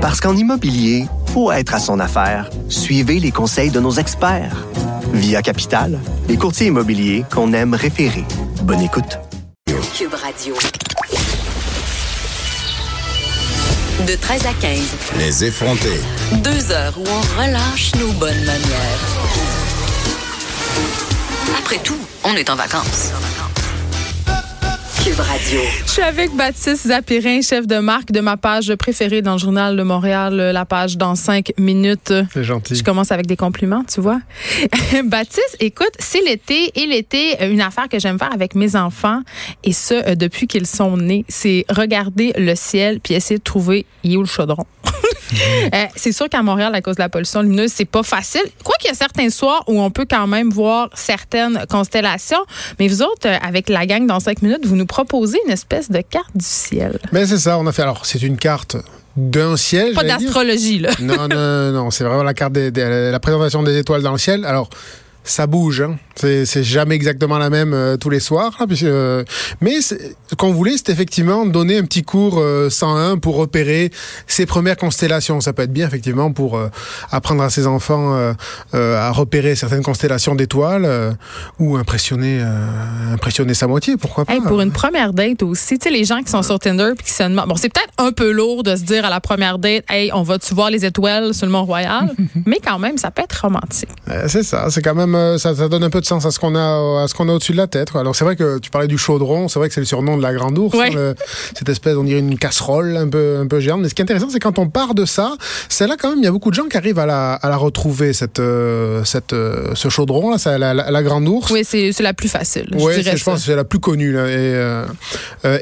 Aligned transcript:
Parce 0.00 0.18
qu'en 0.18 0.34
immobilier, 0.34 1.04
faut 1.34 1.52
être 1.52 1.74
à 1.74 1.78
son 1.78 2.00
affaire. 2.00 2.48
Suivez 2.70 3.20
les 3.20 3.30
conseils 3.30 3.70
de 3.70 3.80
nos 3.80 3.92
experts. 3.92 4.66
Via 5.12 5.42
Capital, 5.42 5.98
les 6.26 6.38
courtiers 6.38 6.68
immobiliers 6.68 7.24
qu'on 7.30 7.52
aime 7.52 7.74
référer. 7.74 8.24
Bonne 8.62 8.80
écoute. 8.80 9.18
Cube 9.94 10.14
Radio. 10.14 10.54
De 14.06 14.14
13 14.16 14.46
à 14.46 14.54
15. 14.54 14.80
Les 15.18 15.44
effrontés. 15.44 16.00
Deux 16.42 16.72
heures 16.72 16.94
où 16.96 17.04
on 17.06 17.42
relâche 17.42 17.94
nos 17.96 18.12
bonnes 18.12 18.44
manières. 18.46 19.00
Après 21.58 21.76
tout, 21.76 21.98
on 22.24 22.34
est 22.36 22.48
en 22.48 22.56
vacances. 22.56 23.12
Cube 25.20 25.26
Radio. 25.26 25.60
Je 25.86 25.90
suis 25.90 26.02
avec 26.02 26.34
Baptiste 26.34 26.88
Zapirin, 26.88 27.40
chef 27.42 27.66
de 27.66 27.78
marque 27.78 28.12
de 28.12 28.20
ma 28.20 28.36
page 28.36 28.74
préférée 28.74 29.22
dans 29.22 29.32
le 29.32 29.38
journal 29.38 29.76
de 29.76 29.82
Montréal, 29.82 30.34
la 30.36 30.64
page 30.64 30.96
dans 30.96 31.14
cinq 31.14 31.52
minutes. 31.58 32.12
C'est 32.32 32.44
gentil. 32.44 32.74
Je 32.74 32.84
commence 32.84 33.12
avec 33.12 33.26
des 33.26 33.36
compliments, 33.36 33.84
tu 33.84 34.00
vois. 34.00 34.20
Baptiste, 35.04 35.56
écoute, 35.60 35.92
c'est 35.98 36.20
l'été 36.22 36.70
et 36.74 36.86
l'été, 36.86 37.36
une 37.44 37.60
affaire 37.60 37.88
que 37.88 37.98
j'aime 37.98 38.18
faire 38.18 38.32
avec 38.32 38.54
mes 38.54 38.76
enfants 38.76 39.20
et 39.64 39.72
ce 39.72 39.94
euh, 39.94 40.14
depuis 40.14 40.46
qu'ils 40.46 40.66
sont 40.66 40.96
nés, 40.96 41.24
c'est 41.28 41.64
regarder 41.68 42.32
le 42.36 42.54
ciel 42.54 43.00
puis 43.00 43.14
essayer 43.14 43.38
de 43.38 43.44
trouver 43.44 43.86
où 44.04 44.20
le 44.20 44.26
chaudron. 44.26 44.64
Euh, 45.32 45.84
c'est 45.96 46.12
sûr 46.12 46.28
qu'à 46.28 46.42
Montréal, 46.42 46.74
à 46.74 46.80
cause 46.82 46.96
de 46.96 47.02
la 47.02 47.08
pollution 47.08 47.42
lumineuse, 47.42 47.72
c'est 47.74 47.84
pas 47.84 48.02
facile. 48.02 48.42
Quoi 48.64 48.74
qu'il 48.80 48.88
y 48.88 48.92
a 48.92 48.96
certains 48.96 49.30
soirs 49.30 49.62
où 49.68 49.80
on 49.80 49.90
peut 49.90 50.06
quand 50.08 50.26
même 50.26 50.50
voir 50.50 50.90
certaines 50.94 51.64
constellations, 51.68 52.44
mais 52.78 52.88
vous 52.88 53.02
autres, 53.02 53.26
euh, 53.28 53.36
avec 53.42 53.68
la 53.68 53.86
gang 53.86 54.06
dans 54.06 54.20
cinq 54.20 54.42
minutes, 54.42 54.66
vous 54.66 54.76
nous 54.76 54.86
proposez 54.86 55.38
une 55.46 55.52
espèce 55.52 55.90
de 55.90 56.00
carte 56.00 56.30
du 56.34 56.44
ciel. 56.44 56.98
Mais 57.12 57.26
c'est 57.26 57.38
ça, 57.38 57.58
on 57.58 57.66
a 57.66 57.72
fait. 57.72 57.82
Alors, 57.82 58.06
c'est 58.06 58.22
une 58.22 58.36
carte 58.36 58.76
d'un 59.16 59.56
ciel. 59.56 59.92
Pas 59.94 60.04
d'astrologie, 60.04 60.78
là. 60.78 60.90
Non, 61.00 61.28
non, 61.28 61.72
non, 61.72 61.90
c'est 61.90 62.04
vraiment 62.04 62.22
la 62.22 62.34
carte 62.34 62.52
des- 62.52 62.70
la 63.10 63.20
présentation 63.20 63.62
des 63.62 63.76
étoiles 63.78 64.02
dans 64.02 64.12
le 64.12 64.18
ciel. 64.18 64.44
Alors, 64.44 64.70
ça 65.24 65.46
bouge, 65.46 65.82
hein. 65.82 65.96
C'est 66.20 66.62
jamais 66.62 66.94
exactement 66.94 67.38
la 67.38 67.50
même 67.50 67.72
euh, 67.74 67.96
tous 67.96 68.10
les 68.10 68.20
soirs. 68.20 68.56
là, 68.58 68.66
puisque, 68.66 68.84
euh, 68.84 69.24
mais 69.60 69.80
ce 69.80 69.94
qu'on 70.36 70.52
voulait, 70.52 70.76
c'est 70.76 70.90
effectivement 70.90 71.46
donner 71.46 71.78
un 71.78 71.84
petit 71.84 72.02
cours 72.02 72.38
euh, 72.38 72.70
101 72.70 73.18
pour 73.18 73.36
repérer 73.36 73.90
ces 74.26 74.46
premières 74.46 74.76
constellations. 74.76 75.40
Ça 75.40 75.52
peut 75.52 75.62
être 75.62 75.72
bien, 75.72 75.86
effectivement, 75.86 76.32
pour 76.32 76.56
euh, 76.56 76.68
apprendre 77.10 77.42
à 77.42 77.50
ses 77.50 77.66
enfants 77.66 78.14
euh, 78.14 78.32
euh, 78.74 78.96
à 78.98 79.10
repérer 79.10 79.54
certaines 79.54 79.82
constellations 79.82 80.34
d'étoiles 80.34 80.84
euh, 80.84 81.12
ou 81.58 81.76
impressionner, 81.76 82.40
euh, 82.40 83.14
impressionner 83.14 83.54
sa 83.54 83.66
moitié, 83.66 83.96
pourquoi 83.96 84.24
pas. 84.24 84.34
Hey, 84.34 84.40
pour 84.40 84.60
une 84.60 84.72
première 84.72 85.12
date 85.12 85.42
aussi, 85.42 85.78
tu 85.78 85.88
sais, 85.88 85.94
les 85.94 86.04
gens 86.04 86.22
qui 86.22 86.30
sont 86.30 86.42
sur 86.42 86.58
Tinder 86.58 86.92
puis 86.96 87.06
qui 87.06 87.12
se 87.12 87.22
demandent, 87.22 87.48
bon, 87.48 87.56
c'est 87.56 87.72
peut-être 87.72 87.92
un 87.98 88.12
peu 88.12 88.30
lourd 88.30 88.62
de 88.62 88.76
se 88.76 88.82
dire 88.82 89.04
à 89.04 89.10
la 89.10 89.20
première 89.20 89.58
date, 89.58 89.84
hey, 89.88 90.10
on 90.12 90.22
va-tu 90.22 90.54
voir 90.54 90.70
les 90.70 90.84
étoiles 90.84 91.34
sur 91.34 91.46
le 91.46 91.52
Mont-Royal? 91.52 92.12
mais 92.46 92.58
quand 92.64 92.78
même, 92.78 92.98
ça 92.98 93.10
peut 93.10 93.22
être 93.22 93.40
romantique. 93.40 93.88
Euh, 94.08 94.24
c'est 94.28 94.42
ça, 94.42 94.66
c'est 94.70 94.82
quand 94.82 94.94
même 94.94 95.14
euh, 95.14 95.38
ça, 95.38 95.54
ça 95.54 95.68
donne 95.68 95.84
un 95.84 95.90
peu 95.90 96.00
de 96.00 96.06
sens 96.10 96.26
à 96.26 96.30
ce 96.30 96.38
qu'on 96.38 96.54
a 96.54 97.02
à 97.02 97.08
ce 97.08 97.14
qu'on 97.14 97.28
a 97.28 97.32
au-dessus 97.32 97.52
de 97.52 97.56
la 97.56 97.66
tête. 97.66 97.90
quoi. 97.90 98.00
Alors 98.02 98.14
c'est 98.14 98.24
vrai 98.24 98.36
que 98.36 98.58
tu 98.58 98.70
parlais 98.70 98.88
du 98.88 98.98
chaudron, 98.98 99.48
c'est 99.48 99.58
vrai 99.58 99.68
que 99.68 99.74
c'est 99.74 99.80
le 99.80 99.86
surnom 99.86 100.16
de 100.16 100.22
la 100.22 100.32
grande 100.34 100.58
ours, 100.58 100.76
Ouais. 100.76 100.94
hein, 100.96 101.14
cette 101.56 101.68
espèce 101.68 101.96
on 101.96 102.04
dirait 102.04 102.20
une 102.20 102.38
casserole 102.38 102.96
un 102.96 103.08
peu 103.08 103.38
un 103.38 103.46
peu 103.46 103.60
géante. 103.60 103.80
Mais 103.80 103.88
ce 103.88 103.94
qui 103.94 104.02
est 104.02 104.04
intéressant, 104.04 104.28
c'est 104.30 104.38
quand 104.40 104.58
on 104.58 104.68
part 104.68 104.94
de 104.94 105.04
ça, 105.04 105.34
c'est 105.68 105.86
là 105.86 105.96
quand 105.98 106.10
même 106.10 106.18
il 106.18 106.24
y 106.24 106.28
a 106.28 106.32
beaucoup 106.32 106.50
de 106.50 106.54
gens 106.56 106.66
qui 106.68 106.76
arrivent 106.76 106.98
à 106.98 107.06
la, 107.06 107.32
à 107.34 107.48
la 107.48 107.56
retrouver 107.56 108.12
cette 108.12 108.40
euh, 108.40 109.02
cette 109.04 109.32
euh, 109.32 109.74
ce 109.74 109.88
chaudron 109.88 110.30
là, 110.32 110.38
ça, 110.38 110.58
la, 110.58 110.74
la, 110.74 110.90
la 110.90 111.02
grande 111.02 111.26
ours. 111.28 111.50
Oui, 111.50 111.64
c'est 111.64 111.92
la 112.00 112.12
plus 112.14 112.28
facile. 112.28 112.68
Ouais, 112.78 113.02
je 113.02 113.16
je 113.16 113.24
pense 113.24 113.40
que 113.40 113.46
c'est 113.46 113.56
la 113.56 113.64
plus 113.64 113.78
connue. 113.80 114.12
Là, 114.12 114.26
et 114.28 114.34
euh, 114.34 114.84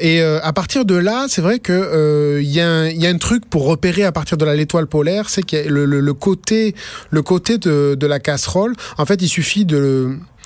et 0.01 0.21
à 0.21 0.51
partir 0.53 0.85
de 0.85 0.95
là, 0.95 1.25
c'est 1.29 1.41
vrai 1.41 1.59
que 1.59 2.39
il 2.41 2.49
y, 2.49 2.59
a 2.61 2.67
un- 2.69 2.87
il 2.87 3.01
y 3.01 3.05
a 3.07 3.09
un 3.09 3.17
truc 3.17 3.45
pour 3.49 3.65
repérer 3.65 4.03
à 4.03 4.11
partir 4.11 4.37
de 4.37 4.45
la 4.45 4.55
l'étoile 4.55 4.87
polaire, 4.87 5.29
c'est 5.29 5.43
qu'il 5.43 5.59
y 5.59 5.61
a 5.61 5.69
le, 5.69 5.85
le, 5.85 5.99
le 5.99 6.13
côté, 6.13 6.75
le 7.11 7.21
côté 7.21 7.57
de, 7.57 7.95
de 7.95 8.07
la 8.07 8.19
casserole. 8.19 8.73
En 8.97 9.05
fait, 9.05 9.21
il 9.21 9.27
suffit 9.29 9.65
de 9.65 10.09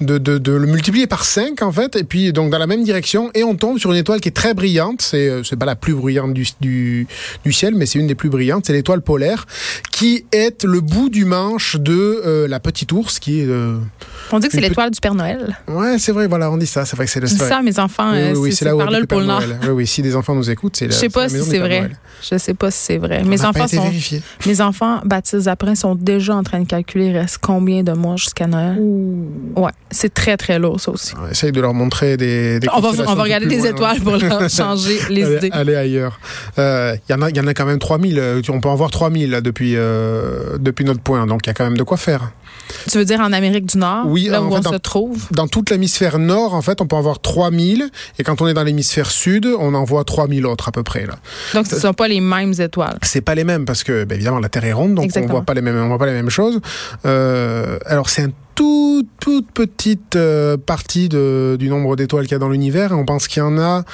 de, 0.00 0.18
de, 0.18 0.38
de 0.38 0.52
le 0.52 0.66
multiplier 0.66 1.06
par 1.06 1.24
5 1.24 1.62
en 1.62 1.70
fait 1.72 1.96
et 1.96 2.04
puis 2.04 2.32
donc 2.32 2.50
dans 2.50 2.58
la 2.58 2.66
même 2.66 2.82
direction 2.82 3.30
et 3.34 3.44
on 3.44 3.54
tombe 3.54 3.78
sur 3.78 3.92
une 3.92 3.98
étoile 3.98 4.20
qui 4.20 4.28
est 4.28 4.32
très 4.32 4.54
brillante 4.54 5.00
c'est 5.02 5.28
euh, 5.28 5.42
c'est 5.44 5.56
pas 5.56 5.66
la 5.66 5.76
plus 5.76 5.94
brillante 5.94 6.34
du, 6.34 6.46
du, 6.60 7.06
du 7.44 7.52
ciel 7.52 7.74
mais 7.74 7.86
c'est 7.86 7.98
une 7.98 8.06
des 8.06 8.14
plus 8.14 8.28
brillantes 8.30 8.66
c'est 8.66 8.72
l'étoile 8.72 9.00
polaire 9.02 9.46
qui 9.92 10.24
est 10.32 10.64
le 10.64 10.80
bout 10.80 11.08
du 11.08 11.24
manche 11.24 11.76
de 11.78 12.22
euh, 12.24 12.48
la 12.48 12.58
petite 12.60 12.90
ours 12.92 13.18
qui 13.18 13.40
est 13.40 13.46
euh, 13.46 13.76
On 14.32 14.38
dit 14.40 14.48
que 14.48 14.54
c'est 14.54 14.60
l'étoile 14.60 14.90
du 14.90 15.00
Père 15.00 15.14
Noël. 15.14 15.56
ouais 15.68 15.98
c'est 15.98 16.12
vrai 16.12 16.26
voilà 16.26 16.50
on 16.50 16.56
dit 16.56 16.66
ça 16.66 16.84
c'est 16.84 16.96
vrai 16.96 17.06
que 17.06 17.12
c'est 17.12 17.20
le 17.20 17.28
dis 17.28 17.36
ça 17.36 17.62
mes 17.62 17.78
enfants, 17.78 18.10
oui, 18.12 18.18
euh, 18.18 18.34
oui, 18.36 18.50
c'est 18.50 18.58
c'est 18.58 18.58
c'est 18.58 18.64
là 18.66 18.74
où 18.76 18.78
par 18.78 18.90
là 18.90 19.00
le 19.00 19.06
pôle 19.06 19.24
Nord. 19.24 19.40
Noël. 19.40 19.58
Oui, 19.62 19.68
oui, 19.70 19.86
si 19.86 20.02
des 20.02 20.16
enfants 20.16 20.34
nous 20.34 20.50
écoutent, 20.50 20.76
c'est 20.76 20.86
la 20.86 20.92
Je 20.94 20.98
sais 20.98 21.08
pas 21.08 21.28
si 21.28 21.42
c'est 21.42 21.58
vrai. 21.58 21.90
Je 22.30 22.38
sais 22.38 22.54
pas 22.54 22.70
si 22.70 22.78
c'est 22.78 22.98
vrai. 22.98 23.22
On 23.24 23.28
Mes 23.28 23.44
enfants 23.44 23.66
sont 23.68 23.82
vérifié. 23.82 24.22
mes 24.46 24.60
enfants 24.60 25.00
baptisés 25.04 25.50
après 25.50 25.74
sont 25.74 25.94
déjà 25.94 26.34
en 26.36 26.42
train 26.42 26.60
de 26.60 26.66
calculer 26.66 27.06
il 27.06 27.16
reste 27.16 27.38
combien 27.40 27.82
de 27.82 27.92
mois 27.92 28.16
jusqu'à 28.16 28.46
Noël? 28.46 28.78
Ouais, 29.56 29.70
c'est 29.92 30.12
très 30.12 30.36
très 30.36 30.58
lourd 30.58 30.80
ça 30.80 30.90
aussi. 30.90 31.12
On 31.22 31.28
essaye 31.30 31.52
de 31.52 31.60
leur 31.60 31.74
montrer 31.74 32.16
des. 32.16 32.58
des 32.60 32.68
On 32.74 32.80
va, 32.80 32.90
on 33.06 33.14
va 33.14 33.22
regarder 33.22 33.46
des 33.46 33.56
loin, 33.58 33.66
étoiles 33.66 34.00
pour 34.00 34.16
leur 34.16 34.50
changer 34.50 34.98
les 35.10 35.36
idées. 35.36 35.50
allez 35.52 35.74
ailleurs. 35.76 36.18
Euh, 36.58 36.96
Il 37.08 37.12
y, 37.12 37.14
en 37.14 37.22
a, 37.22 37.30
y 37.30 37.40
en 37.40 37.46
a 37.46 37.54
quand 37.54 37.64
même 37.66 37.78
3000. 37.78 38.18
euh, 38.18 38.42
On 38.48 38.60
peut 38.60 38.68
en 38.68 38.74
voir 38.74 38.90
3000 38.90 39.30
là, 39.30 39.40
depuis, 39.40 39.74
euh, 39.76 40.58
depuis 40.58 40.84
notre 40.84 41.00
point. 41.00 41.26
Donc 41.26 41.40
il 41.44 41.48
y 41.48 41.50
a 41.50 41.54
quand 41.54 41.64
même 41.64 41.76
de 41.76 41.82
quoi 41.82 41.96
faire. 41.96 42.32
Tu 42.90 42.96
veux 42.98 43.04
dire 43.04 43.20
en 43.20 43.32
Amérique 43.32 43.66
du 43.66 43.78
Nord, 43.78 44.04
Oui, 44.06 44.28
là 44.28 44.40
en 44.42 44.46
où 44.46 44.50
fait, 44.50 44.56
on 44.58 44.60
dans- 44.60 44.72
se 44.72 44.76
trouve? 44.76 45.26
Dans 45.30 45.46
toute 45.48 45.70
l'hémisphère 45.70 46.18
nord, 46.18 46.54
en 46.54 46.62
fait, 46.62 46.80
on 46.80 46.86
peut 46.86 46.96
en 46.96 47.00
voir 47.02 47.20
3000. 47.20 47.90
Et 48.18 48.22
quand 48.24 48.40
on 48.40 48.48
est 48.48 48.54
dans 48.54 48.62
l'hémisphère 48.62 49.10
sud, 49.10 49.46
on 49.58 49.74
en 49.74 49.84
voit 49.84 50.04
3000 50.04 50.46
autres 50.46 50.68
à 50.68 50.72
peu 50.72 50.82
près. 50.82 51.06
Là. 51.06 51.14
Donc 51.54 51.66
ce 51.66 51.74
ne 51.74 51.80
sont 51.80 51.92
pas 51.94 52.08
les 52.08 52.20
mêmes 52.20 52.54
étoiles. 52.58 52.98
C'est 53.02 53.20
pas 53.20 53.34
les 53.34 53.44
mêmes 53.44 53.64
parce 53.64 53.84
que, 53.84 54.04
ben, 54.04 54.14
évidemment, 54.14 54.38
la 54.38 54.48
Terre 54.48 54.64
est 54.64 54.72
ronde, 54.72 54.94
donc 54.94 55.04
Exactement. 55.04 55.34
on 55.34 55.36
voit 55.38 55.44
pas 55.44 55.54
les 55.54 55.60
mêmes, 55.60 55.76
on 55.76 55.88
voit 55.88 55.98
pas 55.98 56.06
les 56.06 56.12
mêmes 56.12 56.30
choses. 56.30 56.60
Euh, 57.04 57.78
alors 57.86 58.08
c'est 58.08 58.22
un 58.22 58.30
tout, 58.54 59.06
toute 59.20 59.50
petite 59.50 60.16
euh, 60.16 60.56
partie 60.56 61.08
du 61.08 61.68
nombre 61.68 61.96
d'étoiles 61.96 62.24
qu'il 62.24 62.32
y 62.32 62.36
a 62.36 62.38
dans 62.38 62.48
l'univers. 62.48 62.92
On 62.92 63.04
pense 63.04 63.28
qu'il 63.28 63.40
y 63.40 63.46
en 63.46 63.58
a, 63.58 63.84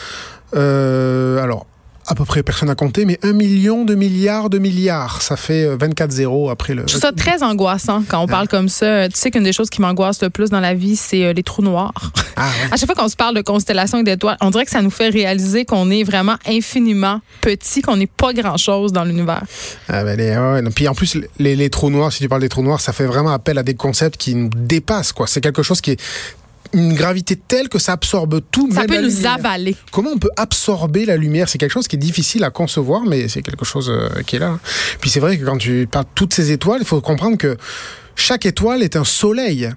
euh, 0.55 1.43
alors 1.43 1.67
à 2.11 2.15
peu 2.15 2.25
près 2.25 2.43
personne 2.43 2.71
à 2.71 2.75
compter, 2.75 3.05
mais 3.05 3.19
un 3.23 3.33
million 3.33 3.85
de 3.85 3.95
milliards 3.95 4.49
de 4.51 4.59
milliards. 4.59 5.21
Ça 5.23 5.37
fait 5.37 5.65
euh, 5.65 5.77
24 5.79 6.11
zéros 6.11 6.49
après 6.51 6.75
le. 6.75 6.83
Je 6.83 6.93
trouve 6.93 7.01
ça 7.03 7.13
très 7.13 7.43
angoissant 7.43 8.03
quand 8.09 8.21
on 8.21 8.27
parle 8.27 8.49
comme 8.49 8.69
ça. 8.71 9.09
Tu 9.09 9.17
sais 9.19 9.31
qu'une 9.31 9.43
des 9.45 9.53
choses 9.53 9.69
qui 9.71 9.81
m'angoisse 9.83 10.23
le 10.23 10.31
plus 10.31 10.49
dans 10.51 10.61
la 10.61 10.73
vie, 10.75 10.97
c'est 10.97 11.25
euh, 11.27 11.33
les 11.33 11.43
trous 11.43 11.63
noirs. 11.63 12.13
Ah, 12.37 12.47
ouais. 12.49 12.69
À 12.73 12.77
chaque 12.77 12.87
fois 12.87 12.95
qu'on 12.95 13.09
se 13.09 13.17
parle 13.17 13.35
de 13.37 13.43
constellations 13.43 13.99
et 13.99 14.05
d'étoiles, 14.05 14.37
on 14.41 14.51
dirait 14.51 14.65
que 14.65 14.71
ça 14.71 14.81
nous 14.83 14.91
fait 14.91 15.09
réaliser 15.11 15.65
qu'on 15.65 15.91
est 15.91 16.03
vraiment 16.03 16.37
infiniment 16.47 17.21
petit, 17.43 17.83
qu'on 17.83 17.97
n'est 17.97 18.07
pas 18.07 18.33
grand-chose 18.33 18.93
dans 18.93 19.05
l'univers. 19.05 19.43
Ah, 19.89 20.03
ben, 20.05 20.17
les- 20.17 20.37
ouais, 20.37 20.63
non. 20.63 20.71
Puis 20.71 20.89
en 20.89 20.95
plus, 20.95 21.17
les, 21.39 21.57
les 21.57 21.71
trous 21.71 21.91
noirs, 21.91 22.13
si 22.13 22.21
tu 22.21 22.29
parles 22.29 22.41
des 22.41 22.49
trous 22.49 22.63
noirs, 22.63 22.81
ça 22.81 22.93
fait 22.93 23.07
vraiment 23.07 23.33
appel 23.33 23.59
à 23.59 23.63
des 23.63 23.75
concepts 23.75 24.17
qui 24.17 24.35
nous 24.35 24.49
dépassent. 24.55 25.13
quoi. 25.13 25.27
C'est 25.27 25.41
quelque 25.41 25.63
chose 25.63 25.81
qui 25.81 25.91
est 25.93 26.01
une 26.73 26.95
gravité 26.95 27.37
telle 27.37 27.69
que 27.69 27.79
ça 27.79 27.93
absorbe 27.93 28.41
tout. 28.51 28.71
Ça 28.73 28.81
même 28.81 28.89
peut 28.89 28.95
la 28.97 29.03
nous 29.03 29.09
lumière. 29.09 29.33
avaler. 29.35 29.77
Comment 29.93 30.11
on 30.11 30.19
peut 30.19 30.31
absorber 30.37 31.05
la 31.07 31.17
lumière? 31.17 31.49
C'est 31.49 31.59
quelque 31.59 31.73
chose 31.73 31.89
qui 31.89 31.97
est 31.97 31.99
difficile 31.99 32.45
à 32.45 32.51
concevoir, 32.51 33.03
mais 33.07 33.29
c'est 33.29 33.43
quelque 33.43 33.65
chose 33.65 33.91
euh, 33.91 34.23
qui 34.27 34.37
est 34.37 34.39
là. 34.41 34.49
hein. 34.49 34.61
Puis 35.01 35.11
c'est 35.11 35.21
vrai 35.21 35.39
que 35.39 35.45
quand 35.45 35.59
tu 35.59 35.89
parles 35.91 36.05
de 36.05 36.11
toutes 36.15 36.35
ces 36.35 36.53
étoiles, 36.53 36.81
il 36.83 36.87
faut 36.87 37.01
comprendre 37.01 37.37
que 37.39 37.57
chaque 38.17 38.47
étoile 38.47 38.83
est 38.83 38.97
un 38.97 39.05
soleil. 39.05 39.71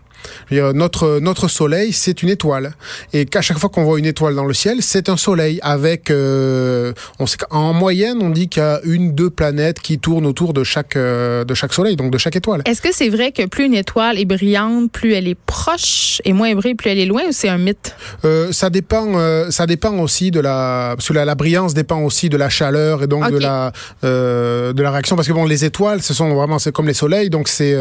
Dire, 0.52 0.74
Notre, 0.74 1.20
notre 1.20 1.48
soleil, 1.48 1.94
c'est 1.94 2.24
une 2.24 2.30
étoile. 2.30 2.74
Et 3.14 3.26
qu'à 3.26 3.42
chaque 3.42 3.58
fois 3.58 3.70
qu'on 3.70 3.84
voit 3.84 4.00
une 4.00 4.06
étoile 4.06 4.36
dans 4.36 4.46
le 4.46 4.54
ciel, 4.54 4.78
c'est 4.82 5.10
un 5.10 5.18
soleil. 5.18 5.60
Avec, 5.62 6.12
euh, 6.12 6.94
on 7.20 7.26
sait 7.26 7.38
qu'en 7.38 7.74
moyenne, 7.74 8.20
on 8.22 8.30
dit 8.30 8.48
qu'il 8.50 8.62
y 8.62 8.66
a 8.66 8.80
une, 8.84 9.14
deux 9.14 9.30
planètes 9.30 9.80
qui 9.80 10.00
tournent 10.00 10.26
autour 10.26 10.54
de 10.54 10.64
chaque, 10.64 10.96
euh, 10.96 11.44
de 11.44 11.54
chaque 11.54 11.74
soleil, 11.74 11.96
donc 11.96 12.12
de 12.12 12.18
chaque 12.18 12.36
étoile. 12.36 12.62
Est-ce 12.66 12.82
que 12.82 12.94
c'est 12.94 13.10
vrai 13.10 13.32
que 13.32 13.46
plus 13.48 13.66
une 13.66 13.74
étoile 13.74 14.20
est 14.20 14.26
brillante, 14.26 14.92
plus 14.92 15.14
elle 15.14 15.28
est 15.28 15.38
proche 15.46 16.22
et 16.26 16.34
moins 16.34 16.50
elle 16.50 16.58
brille, 16.58 16.76
plus 16.76 16.90
elle 16.90 17.00
est 17.00 17.06
loin 17.06 17.24
ou 17.28 17.32
c'est 17.32 17.50
un 17.50 17.58
mythe? 17.58 17.96
Euh, 18.26 18.52
ça 18.52 18.70
dépend, 18.70 19.50
ça 19.50 19.66
dépend 19.66 19.98
aussi 20.00 20.32
de 20.32 20.40
la, 20.40 20.94
parce 20.96 21.08
que 21.08 21.14
la, 21.14 21.26
la 21.26 21.36
brillance 21.36 21.74
dépend 21.74 22.02
aussi 22.02 22.30
de 22.30 22.38
la 22.38 22.50
chaleur 22.50 23.04
et 23.04 23.08
donc 23.08 23.30
de 23.32 23.38
la, 23.38 23.72
de 24.04 24.82
la 24.82 24.92
réaction. 24.92 25.16
Parce 25.16 25.28
que 25.28 25.34
bon, 25.34 25.46
les 25.46 25.66
étoiles, 25.66 26.02
ce 26.02 26.14
sont 26.14 26.34
vraiment, 26.34 26.60
c'est 26.60 26.72
comme 26.72 26.88
les 26.88 26.94
soleils, 26.94 27.30
donc 27.30 27.48
c'est, 27.48 27.76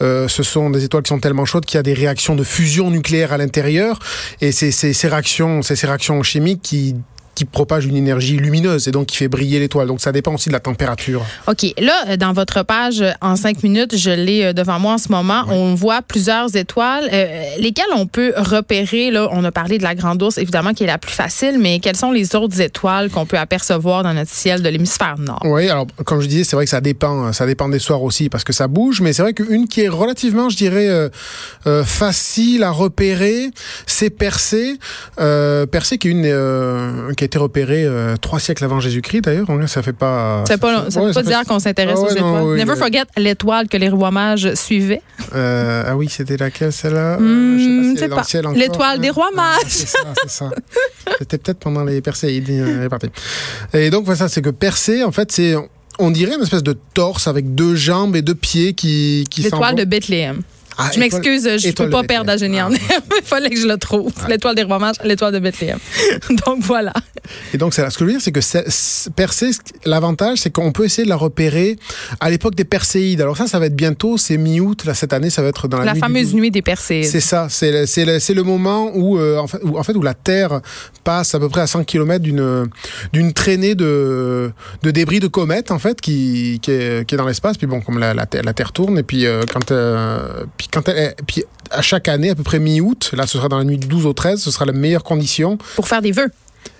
ce 0.00 0.42
sont 0.42 0.70
des 0.70 0.84
étoiles 0.84 1.02
qui 1.02 1.10
sont 1.10 1.20
tellement 1.20 1.44
chaudes 1.44 1.65
qu'il 1.66 1.78
y 1.78 1.80
a 1.80 1.82
des 1.82 1.94
réactions 1.94 2.34
de 2.34 2.44
fusion 2.44 2.90
nucléaire 2.90 3.32
à 3.32 3.38
l'intérieur. 3.38 3.98
Et 4.40 4.52
c'est 4.52 4.70
ces 4.70 5.08
réactions, 5.08 5.62
ces 5.62 5.74
réactions 5.86 6.22
chimiques 6.22 6.62
qui 6.62 6.94
qui 7.36 7.44
propagent 7.44 7.86
une 7.86 7.96
énergie 7.96 8.36
lumineuse 8.36 8.88
et 8.88 8.90
donc 8.90 9.06
qui 9.06 9.16
fait 9.16 9.28
briller 9.28 9.60
l'étoile. 9.60 9.86
Donc 9.86 10.00
ça 10.00 10.10
dépend 10.10 10.34
aussi 10.34 10.48
de 10.48 10.54
la 10.54 10.60
température. 10.60 11.24
OK. 11.46 11.72
Là, 11.78 11.92
euh, 12.08 12.16
dans 12.16 12.32
votre 12.32 12.64
page, 12.64 13.00
euh, 13.00 13.12
en 13.20 13.36
cinq 13.36 13.62
minutes, 13.62 13.96
je 13.96 14.10
l'ai 14.10 14.42
euh, 14.46 14.52
devant 14.52 14.80
moi 14.80 14.94
en 14.94 14.98
ce 14.98 15.12
moment. 15.12 15.44
On 15.48 15.74
voit 15.74 16.02
plusieurs 16.02 16.56
étoiles, 16.56 17.08
euh, 17.12 17.44
lesquelles 17.58 17.84
on 17.94 18.06
peut 18.06 18.32
repérer. 18.36 19.10
Là, 19.10 19.28
on 19.30 19.44
a 19.44 19.52
parlé 19.52 19.78
de 19.78 19.82
la 19.84 19.94
Grande 19.94 20.22
Ourse, 20.22 20.38
évidemment, 20.38 20.72
qui 20.72 20.84
est 20.84 20.88
la 20.88 20.98
plus 20.98 21.12
facile, 21.12 21.58
mais 21.60 21.78
quelles 21.78 21.96
sont 21.96 22.10
les 22.10 22.34
autres 22.34 22.60
étoiles 22.60 23.10
qu'on 23.10 23.26
peut 23.26 23.38
apercevoir 23.38 24.02
dans 24.02 24.14
notre 24.14 24.30
ciel 24.32 24.62
de 24.62 24.68
l'hémisphère 24.68 25.16
nord? 25.18 25.42
Oui, 25.44 25.68
alors 25.68 25.86
comme 26.04 26.20
je 26.20 26.26
disais, 26.26 26.44
c'est 26.44 26.56
vrai 26.56 26.64
que 26.64 26.70
ça 26.70 26.80
dépend, 26.80 27.32
ça 27.32 27.46
dépend 27.46 27.68
des 27.68 27.78
soirs 27.78 28.02
aussi 28.02 28.28
parce 28.30 28.44
que 28.44 28.52
ça 28.52 28.66
bouge, 28.66 29.00
mais 29.02 29.12
c'est 29.12 29.22
vrai 29.22 29.34
qu'une 29.34 29.68
qui 29.68 29.82
est 29.82 29.88
relativement, 29.88 30.48
je 30.48 30.56
dirais, 30.56 30.88
euh, 30.88 31.08
euh, 31.66 31.84
facile 31.84 32.62
à 32.62 32.70
repérer, 32.70 33.50
c'est 33.86 34.10
Persée. 34.10 34.78
Euh, 35.18 35.66
Persée 35.66 35.98
qui 35.98 36.08
est 36.08 36.10
une, 36.12 37.14
qui 37.16 37.24
a 37.26 37.28
été 37.28 37.38
repéré 37.38 37.84
euh, 37.84 38.16
trois 38.16 38.38
siècles 38.40 38.64
avant 38.64 38.80
Jésus-Christ 38.80 39.22
d'ailleurs. 39.22 39.46
Donc, 39.46 39.68
Ça 39.68 39.82
fait 39.82 39.92
pas. 39.92 40.44
Ça 40.46 40.54
fait 40.54 40.60
pas, 40.60 40.90
ça 40.90 41.02
ouais, 41.02 41.12
pas 41.12 41.22
dire 41.22 41.42
qu'on 41.46 41.58
s'intéresse 41.58 41.98
Ah 41.98 42.02
ouais, 42.02 42.12
aux 42.12 42.20
non, 42.20 42.28
étoiles. 42.38 42.44
oui, 42.52 42.58
Never 42.58 42.72
euh, 42.72 42.76
forget 42.76 43.02
l'étoile 43.16 43.68
que 43.68 43.76
les 43.76 43.88
rois 43.88 44.10
mages 44.10 44.54
suivaient. 44.54 45.02
Euh, 45.34 45.84
ah 45.86 45.96
oui, 45.96 46.08
c'était 46.08 46.36
laquelle 46.36 46.72
celle-là? 46.72 47.18
Hmm, 47.18 47.94
Je 47.94 47.98
sais 47.98 48.08
pas 48.08 48.22
si. 48.22 48.38
L'étoile 48.54 49.00
des 49.00 49.10
rois 49.10 49.30
Ah, 49.32 49.36
mages. 49.36 49.62
C'est 49.68 49.88
ça, 49.88 49.98
c'est 50.22 50.30
ça. 50.30 50.50
C'était 51.18 51.38
peut-être 51.38 51.58
pendant 51.58 51.84
les 51.84 52.00
Perséides. 52.00 52.48
Et 53.74 53.90
donc, 53.90 54.04
voilà, 54.04 54.28
c'est 54.28 54.42
que 54.42 54.50
Persée, 54.50 55.04
en 55.04 55.12
fait, 55.12 55.32
c'est. 55.32 55.54
On 55.98 56.10
dirait 56.10 56.34
une 56.34 56.42
espèce 56.42 56.62
de 56.62 56.76
torse 56.94 57.26
avec 57.26 57.54
deux 57.54 57.74
jambes 57.74 58.16
et 58.16 58.22
deux 58.22 58.34
pieds 58.34 58.74
qui, 58.74 59.24
qui 59.30 59.40
L'étoile 59.42 59.74
de 59.76 59.84
Bethléem. 59.84 60.42
Ah, 60.78 60.90
Je 60.94 61.00
m'excuse, 61.00 61.42
je 61.58 61.68
ne 61.68 61.72
peux 61.72 61.90
pas 61.90 62.02
perdre 62.02 62.30
à 62.30 62.36
génie 62.36 62.60
en 62.60 62.70
Bethléem. 62.70 62.90
herbe. 62.90 63.04
Il 63.18 63.24
fallait 63.26 63.50
que 63.50 63.58
je 63.60 63.66
le 63.66 63.76
trouve. 63.78 64.12
L'étoile 64.28 64.54
des 64.54 64.62
rois 64.62 64.78
mages, 64.78 64.96
l'étoile 65.04 65.32
de 65.32 65.38
Bethléem. 65.38 65.78
Donc 66.46 66.60
voilà. 66.60 66.92
Et 67.54 67.58
donc. 67.58 67.74
Ce 67.74 67.82
que 67.82 67.90
je 68.00 68.04
veux 68.04 68.10
dire, 68.12 68.20
c'est 68.20 68.32
que 68.32 68.40
qui- 68.40 69.72
l'avantage, 69.84 70.38
c'est 70.38 70.50
qu'on 70.50 70.72
peut 70.72 70.84
essayer 70.84 71.04
de 71.04 71.08
la 71.08 71.16
repérer 71.16 71.76
à 72.20 72.30
l'époque 72.30 72.54
des 72.54 72.64
Perséides. 72.64 73.20
Alors 73.20 73.36
ça, 73.36 73.46
ça 73.46 73.58
va 73.58 73.66
être 73.66 73.76
bientôt, 73.76 74.16
c'est 74.16 74.36
mi-août, 74.36 74.84
là, 74.84 74.94
cette 74.94 75.12
année, 75.12 75.30
ça 75.30 75.42
va 75.42 75.48
être 75.48 75.68
dans 75.68 75.78
la, 75.78 75.84
La 75.86 75.92
nuit 75.94 76.00
fameuse 76.00 76.30
12. 76.32 76.34
nuit 76.34 76.50
des 76.50 76.62
Perséides. 76.62 77.04
C'est 77.06 77.20
ça, 77.20 77.48
c'est 77.48 77.70
le, 77.70 78.42
moment 78.42 78.90
où, 78.94 79.18
euh, 79.18 79.38
en, 79.38 79.46
fait, 79.46 79.58
où, 79.62 79.78
en 79.78 79.82
fait, 79.82 79.94
où 79.94 80.02
la 80.02 80.14
Terre 80.14 80.60
passe 81.04 81.34
à 81.34 81.40
peu 81.40 81.48
près 81.48 81.62
à 81.62 81.66
100 81.66 81.84
km 81.84 82.22
d'une, 82.22 82.68
d'une 83.12 83.32
traînée 83.32 83.74
de, 83.74 84.50
de 84.82 84.90
débris 84.90 85.20
de 85.20 85.28
comètes, 85.28 85.70
en 85.70 85.78
fait, 85.78 86.00
qui, 86.00 86.58
qui, 86.62 86.70
est, 86.70 87.06
qui 87.06 87.14
est 87.14 87.18
dans 87.18 87.26
l'espace. 87.26 87.56
Puis 87.56 87.66
bon, 87.66 87.80
comme 87.80 87.98
la, 87.98 88.14
la, 88.14 88.26
Terre, 88.26 88.42
la 88.44 88.52
Terre 88.52 88.72
tourne, 88.72 88.98
et 88.98 89.02
puis, 89.02 89.26
euh, 89.26 89.42
quand, 89.52 89.70
euh, 89.70 90.44
puis, 90.56 90.65
quand 90.72 90.88
elle, 90.88 91.14
puis 91.26 91.44
à 91.70 91.82
chaque 91.82 92.08
année, 92.08 92.30
à 92.30 92.34
peu 92.34 92.42
près 92.42 92.58
mi-août, 92.58 93.10
là, 93.12 93.26
ce 93.26 93.38
sera 93.38 93.48
dans 93.48 93.58
la 93.58 93.64
nuit 93.64 93.78
du 93.78 93.86
12 93.86 94.06
au 94.06 94.12
13, 94.12 94.40
ce 94.40 94.50
sera 94.50 94.64
la 94.64 94.72
meilleure 94.72 95.04
condition. 95.04 95.58
Pour 95.74 95.88
faire 95.88 96.02
des 96.02 96.12
vœux. 96.12 96.30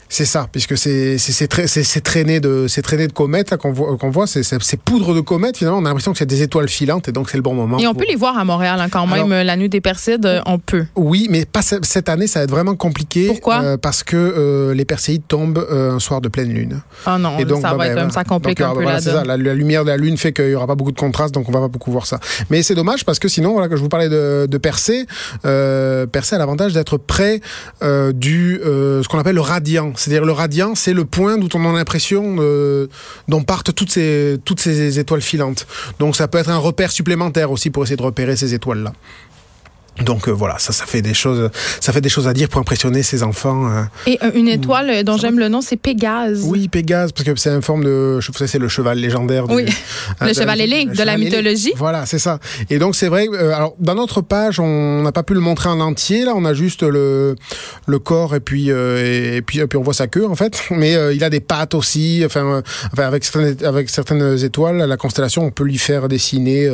C'est 0.08 0.24
ça, 0.24 0.46
puisque 0.50 0.76
c'est 0.78 1.18
c'est 1.18 1.32
c'est 1.32 1.50
tra- 1.52 1.66
c'est- 1.66 1.82
c'est 1.82 2.00
traîné 2.00 2.38
de 2.40 2.66
c'est 2.68 2.82
traîné 2.82 3.08
de 3.08 3.12
comètes 3.12 3.50
là, 3.50 3.56
qu'on 3.56 3.72
voit 3.72 3.96
qu'on 3.96 4.10
voit 4.10 4.26
c'est 4.26 4.76
poudre 4.84 5.14
de 5.14 5.20
comètes 5.20 5.56
finalement 5.56 5.78
on 5.78 5.84
a 5.84 5.88
l'impression 5.88 6.12
que 6.12 6.18
c'est 6.18 6.26
des 6.26 6.42
étoiles 6.42 6.68
filantes 6.68 7.08
et 7.08 7.12
donc 7.12 7.28
c'est 7.28 7.36
le 7.36 7.42
bon 7.42 7.54
moment. 7.54 7.78
Et 7.78 7.86
on 7.86 7.92
pour- 7.92 8.02
peut 8.02 8.08
les 8.08 8.16
voir 8.16 8.38
à 8.38 8.44
Montréal 8.44 8.80
hein, 8.80 8.88
quand 8.90 9.06
même. 9.06 9.32
Alors- 9.32 9.44
la 9.44 9.56
nuit 9.56 9.68
des 9.68 9.80
Perséides, 9.80 10.24
euh, 10.26 10.40
on 10.46 10.58
peut. 10.58 10.84
Oui, 10.94 11.26
mais 11.30 11.44
pas 11.44 11.62
ce- 11.62 11.76
cette 11.82 12.08
année, 12.08 12.26
ça 12.26 12.38
va 12.40 12.44
être 12.44 12.50
vraiment 12.50 12.76
compliqué. 12.76 13.26
Pourquoi 13.26 13.62
euh, 13.62 13.76
Parce 13.76 14.02
que 14.04 14.16
euh, 14.16 14.74
les 14.74 14.84
Perséides 14.84 15.22
tombent 15.26 15.66
euh, 15.70 15.92
un 15.94 15.98
soir 15.98 16.20
de 16.20 16.28
pleine 16.28 16.52
lune. 16.52 16.80
Ah 17.04 17.18
non, 17.18 17.38
Et 17.38 17.44
donc, 17.44 17.60
ça 17.62 17.70
bah, 17.72 17.76
va 17.76 17.84
ben, 17.84 17.90
être 17.92 18.00
comme 18.02 18.10
ça 18.10 18.24
complique 18.24 18.58
Donc, 18.58 18.68
un 18.68 18.74
peu 18.74 18.82
voilà, 18.82 18.98
la 18.98 19.00
ça. 19.02 19.24
La, 19.24 19.36
la 19.36 19.54
lumière 19.54 19.84
de 19.84 19.90
la 19.90 19.96
lune 19.96 20.16
fait 20.16 20.32
qu'il 20.32 20.48
y 20.50 20.54
aura 20.54 20.66
pas 20.66 20.74
beaucoup 20.76 20.92
de 20.92 20.98
contraste, 21.00 21.34
donc 21.34 21.48
on 21.48 21.52
va 21.52 21.60
pas 21.60 21.68
beaucoup 21.68 21.90
voir 21.90 22.06
ça. 22.06 22.20
Mais 22.50 22.62
c'est 22.62 22.74
dommage 22.74 23.04
parce 23.04 23.18
que 23.18 23.28
sinon, 23.28 23.52
voilà, 23.52 23.68
que 23.68 23.76
je 23.76 23.82
vous 23.82 23.88
parlais 23.88 24.08
de, 24.08 24.46
de 24.48 24.58
Persée, 24.58 25.06
Persée 25.42 26.36
a 26.36 26.38
l'avantage 26.38 26.72
d'être 26.74 26.96
près 26.96 27.40
du 28.14 28.60
ce 28.62 29.08
qu'on 29.08 29.18
appelle 29.18 29.34
le 29.34 29.40
radiant. 29.40 29.92
C'est-à-dire 29.96 30.24
le 30.24 30.32
radiant, 30.32 30.74
c'est 30.74 30.92
le 30.92 31.04
point 31.04 31.38
d'où 31.38 31.48
on 31.54 31.68
a 31.68 31.72
l'impression 31.72 32.36
euh, 32.40 32.86
partent 33.46 33.74
toutes 33.74 33.90
ces 33.90 34.38
toutes 34.44 34.60
ces 34.60 34.98
étoiles 34.98 35.22
filantes. 35.22 35.66
Donc 35.98 36.16
ça 36.16 36.28
peut 36.28 36.38
être 36.38 36.50
un 36.50 36.58
repère 36.58 36.90
supplémentaire 36.90 37.50
aussi 37.50 37.70
pour 37.70 37.82
essayer 37.84 37.96
de 37.96 38.02
repérer 38.02 38.36
ces 38.36 38.54
étoiles 38.54 38.82
là. 38.82 38.92
Donc 40.04 40.28
euh, 40.28 40.32
voilà, 40.32 40.58
ça, 40.58 40.72
ça 40.72 40.84
fait 40.86 41.02
des 41.02 41.14
choses, 41.14 41.50
ça 41.80 41.92
fait 41.92 42.00
des 42.00 42.08
choses 42.08 42.28
à 42.28 42.32
dire 42.34 42.48
pour 42.48 42.60
impressionner 42.60 43.02
ces 43.02 43.22
enfants. 43.22 43.70
euh. 43.70 43.82
Et 44.06 44.18
euh, 44.22 44.30
une 44.34 44.48
étoile 44.48 45.02
dont 45.04 45.16
j'aime 45.16 45.38
le 45.38 45.48
nom, 45.48 45.60
c'est 45.62 45.76
Pégase. 45.76 46.42
Oui, 46.44 46.68
Pégase, 46.68 47.12
parce 47.12 47.24
que 47.24 47.34
c'est 47.36 47.50
une 47.50 47.62
forme 47.62 47.84
de, 47.84 48.20
je 48.20 48.30
sais, 48.32 48.46
c'est 48.46 48.58
le 48.58 48.68
cheval 48.68 48.98
légendaire. 48.98 49.48
du- 49.48 49.54
Oui. 49.54 49.64
euh, 50.22 50.26
Le 50.26 50.34
cheval 50.34 50.60
ailé 50.60 50.84
de 50.84 51.02
la 51.02 51.16
mythologie. 51.16 51.72
Voilà, 51.76 52.04
c'est 52.06 52.18
ça. 52.18 52.38
Et 52.70 52.78
donc 52.78 52.94
c'est 52.94 53.08
vrai. 53.08 53.26
euh, 53.32 53.54
alors 53.54 53.74
dans 53.78 53.94
notre 53.94 54.20
page, 54.20 54.60
on 54.60 55.02
n'a 55.02 55.12
pas 55.12 55.22
pu 55.22 55.34
le 55.34 55.40
montrer 55.40 55.68
en 55.68 55.80
entier. 55.80 56.24
Là, 56.24 56.32
on 56.36 56.44
a 56.44 56.52
juste 56.54 56.82
le 56.82 57.34
le 57.86 57.98
corps 57.98 58.34
et 58.34 58.40
puis 58.40 58.70
euh, 58.70 59.36
et 59.36 59.42
puis 59.42 59.60
et 59.60 59.66
puis 59.66 59.78
on 59.78 59.82
voit 59.82 59.94
sa 59.94 60.06
queue 60.08 60.26
en 60.26 60.34
fait. 60.34 60.62
Mais 60.70 60.94
euh, 60.94 61.14
il 61.14 61.24
a 61.24 61.30
des 61.30 61.40
pattes 61.40 61.74
aussi. 61.74 62.22
Enfin, 62.24 62.44
euh, 62.44 62.62
enfin 62.92 63.04
avec 63.06 63.24
certaines 63.24 63.64
avec 63.64 63.88
certaines 63.88 64.44
étoiles, 64.44 64.76
la 64.76 64.96
constellation, 64.96 65.44
on 65.44 65.50
peut 65.50 65.64
lui 65.64 65.78
faire 65.78 66.08
dessiner 66.08 66.70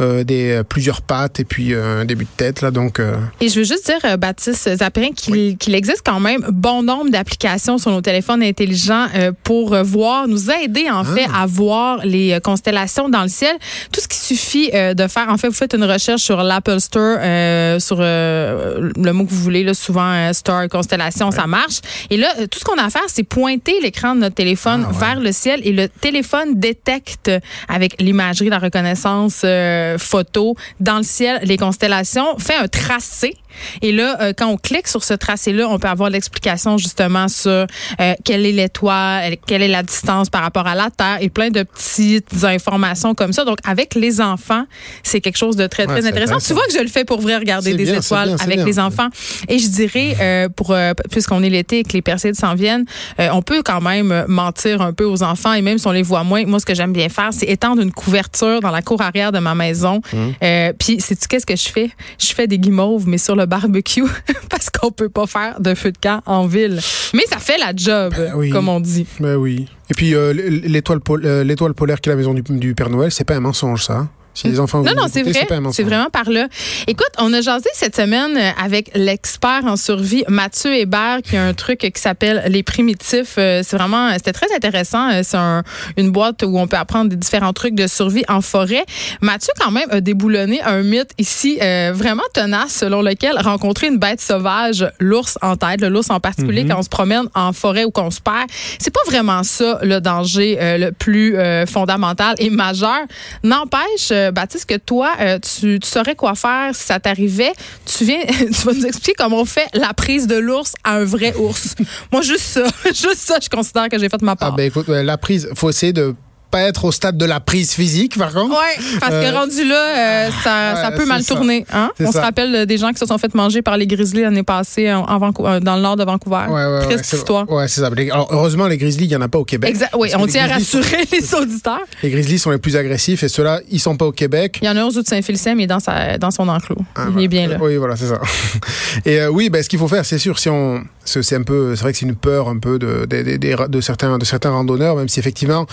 des 0.00 0.62
plusieurs 0.68 1.02
pattes 1.02 1.40
et 1.40 1.44
puis 1.44 1.72
euh, 1.74 2.02
un 2.02 2.04
début 2.04 2.24
de 2.24 2.30
tête 2.36 2.51
là. 2.60 2.70
Donc 2.70 3.00
euh, 3.00 3.16
Et 3.40 3.48
je 3.48 3.58
veux 3.58 3.64
juste 3.64 3.86
dire, 3.86 3.98
euh, 4.04 4.16
Baptiste 4.16 4.76
Zaprin, 4.76 5.10
qu'il 5.12 5.74
existe 5.74 6.02
quand 6.04 6.20
même 6.20 6.44
bon 6.52 6.82
nombre 6.82 7.10
d'applications 7.10 7.78
sur 7.78 7.90
nos 7.90 8.00
téléphones 8.00 8.42
intelligents 8.42 9.06
euh, 9.14 9.32
pour 9.44 9.74
voir, 9.82 10.28
nous 10.28 10.50
aider 10.50 10.90
en 10.90 11.04
fait 11.04 11.26
à 11.34 11.46
voir 11.46 12.00
les 12.04 12.38
constellations 12.42 13.08
dans 13.08 13.22
le 13.22 13.28
ciel. 13.28 13.56
Tout 13.92 14.00
ce 14.00 14.08
qui 14.08 14.18
suffit 14.18 14.70
de 14.70 15.06
faire, 15.06 15.28
en 15.28 15.36
fait, 15.38 15.48
vous 15.48 15.54
faites 15.54 15.74
une 15.74 15.84
recherche 15.84 16.22
sur 16.22 16.42
l'Apple 16.42 16.80
Store, 16.80 17.18
euh, 17.20 17.78
sur 17.78 17.98
euh, 18.00 18.90
le 18.96 19.12
mot 19.12 19.24
que 19.24 19.30
vous 19.30 19.42
voulez, 19.42 19.64
là, 19.64 19.74
souvent 19.74 20.32
Star, 20.32 20.68
constellation, 20.68 21.30
ça 21.30 21.46
marche. 21.46 21.80
Et 22.10 22.16
là, 22.16 22.28
tout 22.50 22.58
ce 22.58 22.64
qu'on 22.64 22.76
a 22.78 22.84
à 22.84 22.90
faire, 22.90 23.02
c'est 23.08 23.22
pointer 23.22 23.80
l'écran 23.80 24.14
de 24.14 24.20
notre 24.20 24.34
téléphone 24.34 24.84
Ah, 24.88 24.92
ouais. 24.92 24.98
vers 24.98 25.20
le 25.20 25.32
ciel 25.32 25.60
et 25.64 25.72
le 25.72 25.88
téléphone 25.88 26.54
détecte 26.58 27.30
avec 27.68 28.00
l'imagerie, 28.00 28.48
la 28.48 28.58
reconnaissance 28.58 29.42
euh, 29.44 29.98
photo 29.98 30.56
dans 30.80 30.98
le 30.98 31.02
ciel 31.04 31.40
les 31.44 31.56
constellations, 31.56 32.36
fait 32.42 32.56
un 32.56 32.68
tracé. 32.68 33.36
Et 33.80 33.92
là, 33.92 34.16
euh, 34.20 34.32
quand 34.36 34.48
on 34.48 34.56
clique 34.56 34.88
sur 34.88 35.04
ce 35.04 35.14
tracé-là, 35.14 35.68
on 35.68 35.78
peut 35.78 35.88
avoir 35.88 36.10
l'explication 36.10 36.78
justement 36.78 37.28
sur 37.28 37.50
euh, 37.50 38.14
quelle 38.24 38.46
est 38.46 38.52
l'étoile, 38.52 39.36
quelle 39.46 39.62
est 39.62 39.68
la 39.68 39.82
distance 39.82 40.30
par 40.30 40.42
rapport 40.42 40.66
à 40.66 40.74
la 40.74 40.90
Terre 40.90 41.18
et 41.20 41.28
plein 41.28 41.50
de 41.50 41.62
petites 41.62 42.44
informations 42.44 43.14
comme 43.14 43.32
ça. 43.32 43.44
Donc, 43.44 43.58
avec 43.64 43.94
les 43.94 44.20
enfants, 44.20 44.64
c'est 45.02 45.20
quelque 45.20 45.38
chose 45.38 45.56
de 45.56 45.66
très, 45.66 45.86
très 45.86 46.06
intéressant. 46.06 46.38
Tu 46.38 46.52
vois 46.52 46.64
que 46.66 46.72
je 46.72 46.82
le 46.82 46.88
fais 46.88 47.04
pour 47.04 47.20
vrai 47.20 47.36
regarder 47.36 47.74
des 47.74 47.84
bien, 47.84 47.98
étoiles 48.00 48.28
bien, 48.28 48.36
avec 48.40 48.56
bien. 48.56 48.66
les 48.66 48.78
enfants. 48.78 49.08
Et 49.48 49.58
je 49.58 49.68
dirais, 49.68 50.16
euh, 50.20 50.48
pour 50.48 50.72
euh, 50.72 50.92
puisqu'on 51.10 51.42
est 51.42 51.50
l'été 51.50 51.80
et 51.80 51.82
que 51.82 51.92
les 51.92 52.02
Perséides 52.02 52.34
s'en 52.36 52.54
viennent, 52.54 52.84
euh, 53.20 53.28
on 53.32 53.42
peut 53.42 53.62
quand 53.62 53.80
même 53.80 54.12
euh, 54.12 54.24
mentir 54.28 54.82
un 54.82 54.92
peu 54.92 55.04
aux 55.04 55.22
enfants 55.22 55.52
et 55.52 55.62
même 55.62 55.78
si 55.78 55.86
on 55.86 55.92
les 55.92 56.02
voit 56.02 56.24
moins, 56.24 56.44
moi 56.44 56.60
ce 56.60 56.66
que 56.66 56.74
j'aime 56.74 56.92
bien 56.92 57.08
faire, 57.08 57.30
c'est 57.32 57.46
étendre 57.46 57.82
une 57.82 57.92
couverture 57.92 58.60
dans 58.60 58.70
la 58.70 58.82
cour 58.82 59.00
arrière 59.00 59.32
de 59.32 59.38
ma 59.38 59.54
maison. 59.54 60.00
Hum. 60.12 60.34
Euh, 60.42 60.72
Puis 60.78 61.00
sais-tu 61.00 61.28
qu'est-ce 61.28 61.46
que 61.46 61.56
je 61.56 61.68
fais? 61.68 61.90
Je 62.18 62.32
fais 62.32 62.46
des 62.46 62.58
guimauves 62.58 63.06
mais 63.06 63.18
sur 63.18 63.36
le 63.36 63.41
barbecue 63.46 64.04
parce 64.50 64.70
qu'on 64.70 64.90
peut 64.90 65.08
pas 65.08 65.26
faire 65.26 65.60
de 65.60 65.74
feu 65.74 65.92
de 65.92 65.98
camp 65.98 66.20
en 66.26 66.46
ville. 66.46 66.80
Mais 67.14 67.22
ça 67.30 67.38
fait 67.38 67.58
la 67.58 67.72
job, 67.74 68.14
Ben 68.16 68.32
oui. 68.36 68.50
comme 68.50 68.68
on 68.68 68.80
dit. 68.80 69.06
Ben 69.20 69.36
oui. 69.36 69.68
Et 69.90 69.94
puis 69.94 70.14
euh, 70.14 70.32
l'étoile 70.32 71.00
euh, 71.10 71.44
l'étoile 71.44 71.74
polaire 71.74 72.00
qui 72.00 72.08
est 72.08 72.12
la 72.12 72.16
maison 72.16 72.34
du, 72.34 72.42
du 72.42 72.74
Père 72.74 72.90
Noël, 72.90 73.10
c'est 73.10 73.24
pas 73.24 73.34
un 73.36 73.40
mensonge 73.40 73.84
ça. 73.84 74.08
Si 74.34 74.48
les 74.48 74.58
enfants 74.60 74.82
Non, 74.82 74.92
non, 74.96 75.06
c'est 75.12 75.22
vrai. 75.22 75.46
C'est 75.72 75.82
vraiment 75.82 76.08
par 76.10 76.30
là. 76.30 76.48
Écoute, 76.86 77.10
on 77.18 77.32
a 77.34 77.40
jasé 77.42 77.68
cette 77.74 77.96
semaine 77.96 78.36
euh, 78.36 78.50
avec 78.62 78.90
l'expert 78.94 79.60
en 79.64 79.76
survie, 79.76 80.24
Mathieu 80.28 80.74
Hébert, 80.74 81.18
qui 81.22 81.36
a 81.36 81.44
un 81.44 81.54
truc 81.54 81.80
qui 81.80 82.00
s'appelle 82.00 82.44
Les 82.48 82.62
Primitifs. 82.62 83.34
Euh, 83.38 83.62
C'est 83.62 83.76
vraiment, 83.76 84.10
c'était 84.14 84.32
très 84.32 84.46
intéressant. 84.54 85.10
Euh, 85.10 85.20
C'est 85.22 85.36
un- 85.36 85.62
une 85.96 86.10
boîte 86.10 86.42
où 86.44 86.58
on 86.58 86.66
peut 86.66 86.76
apprendre 86.78 87.10
des 87.10 87.16
différents 87.16 87.52
trucs 87.52 87.74
de 87.74 87.86
survie 87.86 88.24
en 88.28 88.40
forêt. 88.40 88.84
Mathieu, 89.20 89.52
quand 89.60 89.70
même, 89.70 89.88
a 89.90 90.00
déboulonné 90.00 90.62
un 90.62 90.82
mythe 90.82 91.10
ici 91.18 91.58
euh, 91.62 91.92
vraiment 91.94 92.22
tenace, 92.32 92.72
selon 92.74 93.02
lequel 93.02 93.38
rencontrer 93.38 93.88
une 93.88 93.98
bête 93.98 94.20
sauvage, 94.20 94.86
l'ours 94.98 95.38
en 95.42 95.56
tête, 95.56 95.80
le 95.80 95.88
l'ours 95.88 96.08
en 96.10 96.20
particulier, 96.20 96.64
quand 96.66 96.78
on 96.78 96.82
se 96.82 96.88
promène 96.88 97.26
en 97.34 97.52
forêt 97.52 97.84
ou 97.84 97.90
qu'on 97.90 98.10
se 98.10 98.20
perd, 98.20 98.48
c'est 98.78 98.92
pas 98.92 99.00
vraiment 99.06 99.42
ça 99.42 99.78
le 99.82 100.00
danger 100.00 100.56
euh, 100.60 100.78
le 100.78 100.92
plus 100.92 101.36
euh, 101.36 101.66
fondamental 101.66 102.34
et 102.38 102.48
majeur. 102.50 103.00
N'empêche, 103.42 104.12
euh, 104.28 104.30
Baptiste, 104.32 104.66
que 104.66 104.76
toi, 104.76 105.10
euh, 105.20 105.38
tu, 105.38 105.78
tu 105.80 105.88
saurais 105.88 106.14
quoi 106.14 106.34
faire 106.34 106.74
si 106.74 106.84
ça 106.84 106.98
t'arrivait. 107.00 107.52
Tu 107.84 108.04
viens, 108.04 108.20
tu 108.26 108.52
vas 108.66 108.72
nous 108.72 108.86
expliquer 108.86 109.14
comment 109.16 109.40
on 109.40 109.44
fait 109.44 109.68
la 109.74 109.92
prise 109.94 110.26
de 110.26 110.36
l'ours 110.36 110.72
à 110.84 110.96
un 110.96 111.04
vrai 111.04 111.34
ours. 111.36 111.74
Moi, 112.12 112.22
juste 112.22 112.40
ça, 112.44 112.64
juste 112.86 113.18
ça, 113.18 113.38
je 113.42 113.48
considère 113.48 113.88
que 113.88 113.98
j'ai 113.98 114.08
fait 114.08 114.22
ma 114.22 114.32
Ah 114.32 114.36
part. 114.36 114.52
ben 114.54 114.66
écoute, 114.66 114.88
ouais, 114.88 115.02
la 115.02 115.18
prise, 115.18 115.48
faut 115.54 115.70
essayer 115.70 115.92
de 115.92 116.14
pas 116.52 116.60
être 116.60 116.84
au 116.84 116.92
stade 116.92 117.16
de 117.16 117.24
la 117.24 117.40
prise 117.40 117.72
physique 117.72 118.16
par 118.18 118.32
contre. 118.32 118.50
Ouais, 118.50 118.98
parce 119.00 119.12
que 119.12 119.24
Euh, 119.24 119.32
rendu 119.38 119.64
là, 119.66 120.26
euh, 120.26 120.30
ça, 120.44 120.92
peut 120.96 121.06
mal 121.06 121.22
ça. 121.24 121.34
tourner. 121.34 121.64
Hein? 121.72 121.90
On 121.98 122.12
se 122.12 122.18
rappelle 122.18 122.66
des 122.66 122.78
gens 122.78 122.90
qui 122.92 122.98
se 122.98 123.06
sont 123.06 123.18
fait 123.18 123.34
manger 123.34 123.62
par 123.62 123.76
les 123.76 123.86
grizzlies 123.86 124.20
l'année 124.22 124.42
passée 124.44 124.92
en, 124.92 125.04
euh, 125.10 125.60
dans 125.60 125.76
le 125.76 125.82
nord 125.82 125.96
de 125.96 126.04
Vancouver. 126.04 126.44
Ouais, 126.48 126.64
ouais, 126.66 126.82
Triste 126.84 127.12
histoire. 127.12 127.50
Ouais, 127.50 127.66
c'est 127.68 127.80
ça. 127.80 127.88
Alors, 127.88 128.28
heureusement, 128.30 128.68
les 128.68 128.76
grizzlies, 128.76 129.06
il 129.06 129.08
n'y 129.08 129.16
en 129.16 129.22
a 129.22 129.28
pas 129.28 129.38
au 129.38 129.44
Québec. 129.44 129.70
Exact. 129.70 129.94
Oui, 129.98 130.10
on 130.16 130.26
tient 130.26 130.44
à 130.44 130.60
sont- 130.60 130.78
rassurer 130.78 131.04
les 131.12 131.34
auditeurs. 131.34 131.80
Les 132.02 132.10
grizzlies 132.10 132.38
sont 132.38 132.50
les 132.50 132.58
plus 132.58 132.76
agressifs 132.76 133.22
et 133.22 133.28
ceux-là, 133.28 133.60
ils 133.70 133.80
sont 133.80 133.96
pas 133.96 134.04
au 134.06 134.12
Québec. 134.12 134.58
Il 134.62 134.66
y 134.66 134.68
en 134.68 134.76
a 134.76 134.82
un 134.82 134.84
aux 134.84 134.90
de 134.92 135.06
Saint-Félicien, 135.06 135.54
mais 135.54 135.66
dans, 135.66 135.80
sa, 135.80 136.18
dans 136.18 136.30
son 136.30 136.46
enclos. 136.48 136.76
Ah, 136.94 137.06
il 137.16 137.24
est 137.24 137.28
bien 137.28 137.48
là. 137.48 137.56
Oui, 137.60 137.76
voilà, 137.76 137.96
c'est 137.96 138.08
ça. 138.08 138.20
Et 139.06 139.20
euh, 139.20 139.28
oui, 139.30 139.48
ben, 139.48 139.62
ce 139.62 139.68
qu'il 139.70 139.78
faut 139.78 139.88
faire, 139.88 140.04
c'est 140.04 140.18
sûr, 140.18 140.38
si 140.38 140.48
on, 140.50 140.82
c'est 141.04 141.34
un 141.36 141.42
peu, 141.42 141.74
c'est 141.74 141.82
vrai 141.82 141.92
que 141.92 141.98
c'est 141.98 142.06
une 142.06 142.14
peur 142.14 142.48
un 142.48 142.58
peu 142.58 142.78
de, 142.78 143.06
de, 143.08 143.22
de, 143.22 143.36
de- 143.36 143.66
de 143.68 143.80
certains, 143.80 144.18
de 144.18 144.24
certains 144.24 144.50
randonneurs, 144.50 144.96
même 144.96 145.08
si 145.08 145.18
effectivement, 145.18 145.66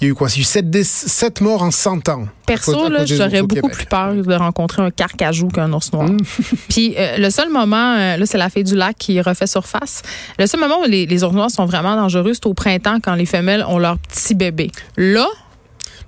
il 0.00 0.04
y 0.04 0.08
a 0.08 0.10
eu 0.10 0.14
quoi, 0.14 0.28
il 0.28 0.36
y 0.36 0.38
a 0.38 0.40
eu 0.42 0.44
7, 0.44 0.70
dé- 0.70 0.84
sept 0.84 1.40
morts 1.40 1.62
en 1.62 1.70
100 1.70 2.08
ans. 2.08 2.26
Perso, 2.46 2.72
j'aurais 3.06 3.40
au 3.40 3.46
beaucoup 3.46 3.68
plus 3.68 3.86
peur 3.86 4.14
de 4.14 4.34
rencontrer 4.34 4.82
un 4.82 4.90
carcajou 4.90 5.48
qu'un 5.48 5.72
ours 5.72 5.92
noir. 5.92 6.08
Mm. 6.08 6.18
Puis 6.68 6.94
euh, 6.98 7.16
le 7.18 7.30
seul 7.30 7.48
moment, 7.50 7.94
euh, 7.96 8.16
là, 8.16 8.26
c'est 8.26 8.38
la 8.38 8.50
fée 8.50 8.62
du 8.62 8.74
lac 8.74 8.96
qui 8.98 9.20
refait 9.20 9.46
surface. 9.46 10.02
Le 10.38 10.46
seul 10.46 10.60
moment 10.60 10.80
où 10.80 10.84
les, 10.84 11.06
les 11.06 11.24
ours 11.24 11.34
noirs 11.34 11.50
sont 11.50 11.64
vraiment 11.66 11.96
dangereux, 11.96 12.34
c'est 12.34 12.46
au 12.46 12.54
printemps 12.54 12.98
quand 13.02 13.14
les 13.14 13.26
femelles 13.26 13.64
ont 13.68 13.78
leur 13.78 13.98
petit 13.98 14.34
bébé. 14.34 14.70
Là, 14.96 15.26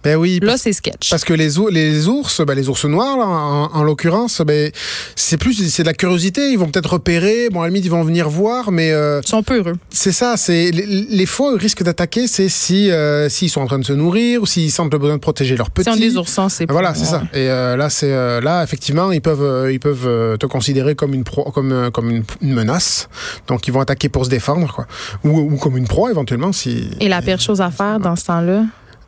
Ben 0.04 0.16
oui. 0.16 0.38
Là, 0.42 0.56
c'est 0.56 0.72
sketch. 0.72 1.10
Parce 1.10 1.24
que 1.24 1.32
les, 1.34 1.58
ours, 1.58 1.72
les 1.72 2.06
ours, 2.08 2.40
ben 2.46 2.54
les 2.54 2.68
ours 2.68 2.84
noirs, 2.84 3.16
là, 3.18 3.24
en, 3.26 3.64
en 3.72 3.82
l'occurrence, 3.82 4.40
ben, 4.46 4.70
c'est 5.16 5.36
plus, 5.36 5.54
c'est 5.70 5.82
de 5.82 5.88
la 5.88 5.94
curiosité. 5.94 6.50
Ils 6.52 6.58
vont 6.58 6.68
peut-être 6.68 6.92
repérer. 6.92 7.48
Bon, 7.50 7.60
à 7.60 7.64
la 7.64 7.68
limite, 7.70 7.84
ils 7.84 7.90
vont 7.90 8.04
venir 8.04 8.28
voir, 8.28 8.70
mais 8.70 8.92
euh, 8.92 9.20
Ils 9.24 9.28
sont 9.28 9.42
peu 9.42 9.56
heureux. 9.58 9.74
c'est 9.90 10.12
ça. 10.12 10.36
C'est 10.36 10.70
les, 10.70 10.86
les 10.86 11.26
ils 11.26 11.56
risquent 11.58 11.82
d'attaquer, 11.82 12.26
c'est 12.26 12.48
si 12.48 12.90
euh, 12.90 13.28
s'ils 13.28 13.50
sont 13.50 13.60
en 13.60 13.66
train 13.66 13.78
de 13.78 13.84
se 13.84 13.92
nourrir 13.92 14.42
ou 14.42 14.46
s'ils 14.46 14.70
sentent 14.70 14.92
le 14.92 14.98
besoin 14.98 15.16
de 15.16 15.20
protéger 15.20 15.56
leurs 15.56 15.70
petits. 15.70 15.88
On 15.90 15.96
des 15.96 16.16
oursons, 16.16 16.48
c'est 16.48 16.70
Voilà, 16.70 16.90
pas- 16.90 16.94
c'est 16.94 17.04
ça. 17.04 17.22
Et 17.34 17.48
euh, 17.50 17.76
là, 17.76 17.90
c'est 17.90 18.12
euh, 18.12 18.40
là, 18.40 18.62
effectivement, 18.62 19.10
ils 19.12 19.20
peuvent, 19.20 19.70
ils 19.72 19.80
peuvent 19.80 20.38
te 20.38 20.46
considérer 20.46 20.94
comme 20.94 21.12
une 21.14 21.24
pro, 21.24 21.50
comme, 21.50 21.90
comme 21.92 22.10
une, 22.10 22.22
une 22.40 22.54
menace. 22.54 23.08
Donc, 23.48 23.66
ils 23.66 23.72
vont 23.72 23.80
attaquer 23.80 24.08
pour 24.08 24.24
se 24.24 24.30
défendre, 24.30 24.72
quoi. 24.72 24.86
Ou, 25.24 25.38
ou 25.52 25.56
comme 25.56 25.76
une 25.76 25.88
proie, 25.88 26.10
éventuellement, 26.10 26.52
si. 26.52 26.88
Et 27.00 27.08
la 27.08 27.20
pire 27.22 27.40
chose 27.40 27.60
à 27.60 27.70
faire 27.70 27.98
dans 28.00 28.16
ce 28.16 28.24
temps-là, 28.26 28.62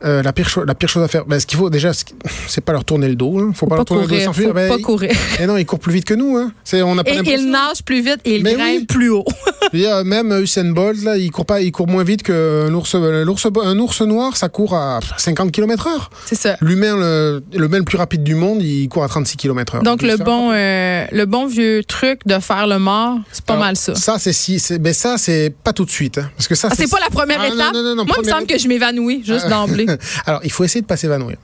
Euh, 0.05 0.23
la 0.23 0.33
pire 0.33 0.49
chose, 0.49 0.65
la 0.67 0.75
pire 0.75 0.89
chose 0.89 1.03
à 1.03 1.09
faire. 1.09 1.27
Ben, 1.27 1.39
ce 1.39 1.47
qu'il 1.47 1.59
faut 1.59 1.69
déjà, 1.71 1.91
c'est 2.49 2.61
pas 2.63 2.73
leur 2.73 2.85
tourner 2.85 3.09
le 3.09 3.17
dos. 3.17 3.39
Hein. 3.39 3.51
Faut, 3.55 3.61
faut 3.61 3.67
pas 3.67 3.77
leur 3.77 3.85
tourner 3.85 4.07
le 4.07 4.25
dos. 4.27 4.33
Faut 4.33 4.53
Ben, 4.53 4.69
pas 4.69 4.77
ils- 4.79 4.83
courir. 4.83 5.11
Et 5.41 5.47
non, 5.47 5.57
ils 5.57 5.67
courent 5.67 5.79
plus 5.79 5.93
vite 5.93 6.05
que 6.07 6.15
nous. 6.15 6.37
Hein. 6.37 6.53
On 6.73 6.97
a 6.99 7.05
pas 7.05 7.11
Et 7.11 7.15
l'impression. 7.17 7.41
il 7.43 7.51
nage 7.51 7.83
plus 7.85 8.01
vite 8.03 8.21
et 8.25 8.37
il 8.37 8.43
Mais 8.45 8.55
grimpe 8.55 8.79
oui. 8.81 8.85
plus 8.87 9.11
haut. 9.11 9.25
Dire, 9.75 10.05
même 10.05 10.33
Usain 10.43 10.65
Bolt, 10.73 11.03
là, 11.05 11.17
il 11.17 11.31
court 11.31 11.47
pas, 11.47 11.61
il 11.61 11.71
court 11.71 11.87
moins 11.87 12.03
vite 12.03 12.23
qu'un 12.23 12.73
ours, 12.75 12.95
un 12.95 13.79
ours 13.79 14.01
noir, 14.03 14.37
ça 14.37 14.49
court 14.49 14.75
à 14.75 15.01
50 15.19 15.53
km 15.53 15.87
heure. 15.87 16.11
C'est 16.27 16.35
ça. 16.35 16.57
L'humain, 16.61 16.97
le, 16.97 17.43
le 17.55 17.67
le 17.69 17.83
plus 17.85 17.97
rapide 17.99 18.23
du 18.25 18.35
monde, 18.35 18.63
il 18.63 18.89
court 18.89 19.05
à 19.05 19.09
36 19.09 19.37
km 19.37 19.77
heure. 19.77 19.83
Donc, 19.83 20.03
le 20.03 20.17
bon, 20.17 20.51
euh, 20.53 21.05
le 21.13 21.25
bon 21.27 21.47
vieux 21.47 21.83
truc 21.85 22.21
de 22.27 22.39
faire 22.41 22.67
le 22.67 22.79
mort, 22.79 23.19
c'est 23.33 23.45
pas 23.45 23.55
Alors, 23.55 23.65
mal 23.67 23.77
ça. 23.77 23.95
Ça, 23.95 24.19
c'est 24.19 24.33
si, 24.33 24.61
ben 24.81 24.93
ça, 24.93 25.17
c'est 25.19 25.55
pas 25.63 25.73
tout 25.73 25.85
de 25.85 25.91
suite, 25.91 26.19
hein, 26.19 26.31
parce 26.37 26.49
que 26.49 26.55
ça, 26.55 26.69
Ah, 26.71 26.75
c'est 26.77 26.91
pas 26.91 27.01
la 27.01 27.11
première 27.11 27.41
Ah, 27.41 27.47
étape? 27.47 27.73
non, 27.75 27.83
non, 27.83 27.95
non, 27.97 28.05
Moi, 28.07 28.17
il 28.21 28.27
me 28.27 28.31
semble 28.31 28.47
que 28.47 28.59
je 28.59 28.67
m'évanouis 28.69 29.23
juste 29.25 29.45
Ah. 29.47 29.51
d'emblée. 29.51 29.87
Alors, 30.27 30.41
il 30.45 30.53
faut 30.53 30.65
essayer 30.65 30.81
de 30.83 30.87
pas 30.87 30.97
s'évanouir. 30.97 31.37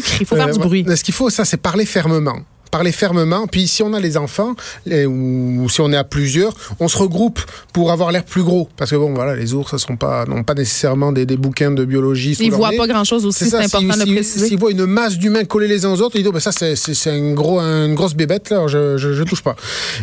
Crier, 0.00 0.24
faut 0.24 0.36
faire 0.36 0.48
Euh, 0.48 0.52
du 0.52 0.58
bruit. 0.58 0.86
Ce 0.96 1.02
qu'il 1.04 1.14
faut, 1.14 1.30
ça, 1.30 1.44
c'est 1.44 1.56
parler 1.56 1.86
fermement. 1.86 2.40
Parler 2.72 2.90
fermement. 2.90 3.46
Puis 3.46 3.68
si 3.68 3.82
on 3.82 3.92
a 3.92 4.00
les 4.00 4.16
enfants, 4.16 4.54
les- 4.86 5.04
ou 5.06 5.68
si 5.68 5.80
on 5.82 5.92
est 5.92 5.96
à 5.96 6.04
plusieurs, 6.04 6.54
on 6.80 6.88
se 6.88 6.96
regroupe 6.96 7.38
pour 7.74 7.92
avoir 7.92 8.10
l'air 8.12 8.24
plus 8.24 8.42
gros. 8.42 8.66
Parce 8.78 8.90
que 8.90 8.96
bon, 8.96 9.12
voilà, 9.12 9.36
les 9.36 9.52
ours, 9.52 9.70
ce 9.70 9.76
sont 9.78 9.96
pas, 9.96 10.24
n'ont 10.24 10.42
pas 10.42 10.54
nécessairement 10.54 11.12
des, 11.12 11.26
des 11.26 11.36
bouquins 11.36 11.70
de 11.70 11.84
biologie. 11.84 12.34
Ils 12.40 12.50
voient 12.50 12.70
nez. 12.70 12.78
pas 12.78 12.86
grand-chose 12.86 13.26
aussi, 13.26 13.44
c'est 13.50 13.56
important 13.56 13.92
si- 13.92 14.00
de 14.00 14.04
si- 14.06 14.12
préciser. 14.14 14.46
S'ils 14.48 14.58
voient 14.58 14.70
une 14.70 14.86
masse 14.86 15.18
d'humains 15.18 15.44
collés 15.44 15.68
les 15.68 15.84
uns 15.84 15.92
aux 15.92 16.00
autres, 16.00 16.16
ils 16.16 16.22
disent 16.22 16.32
ben 16.32 16.40
ça 16.40 16.50
c'est 16.52 17.10
un 17.10 17.32
gros 17.34 17.60
une 17.60 17.94
grosse 17.94 18.14
bébête 18.14 18.48
là, 18.50 18.66
je, 18.68 18.96
je 18.96 19.12
je 19.12 19.22
touche 19.22 19.42
pas. 19.42 19.54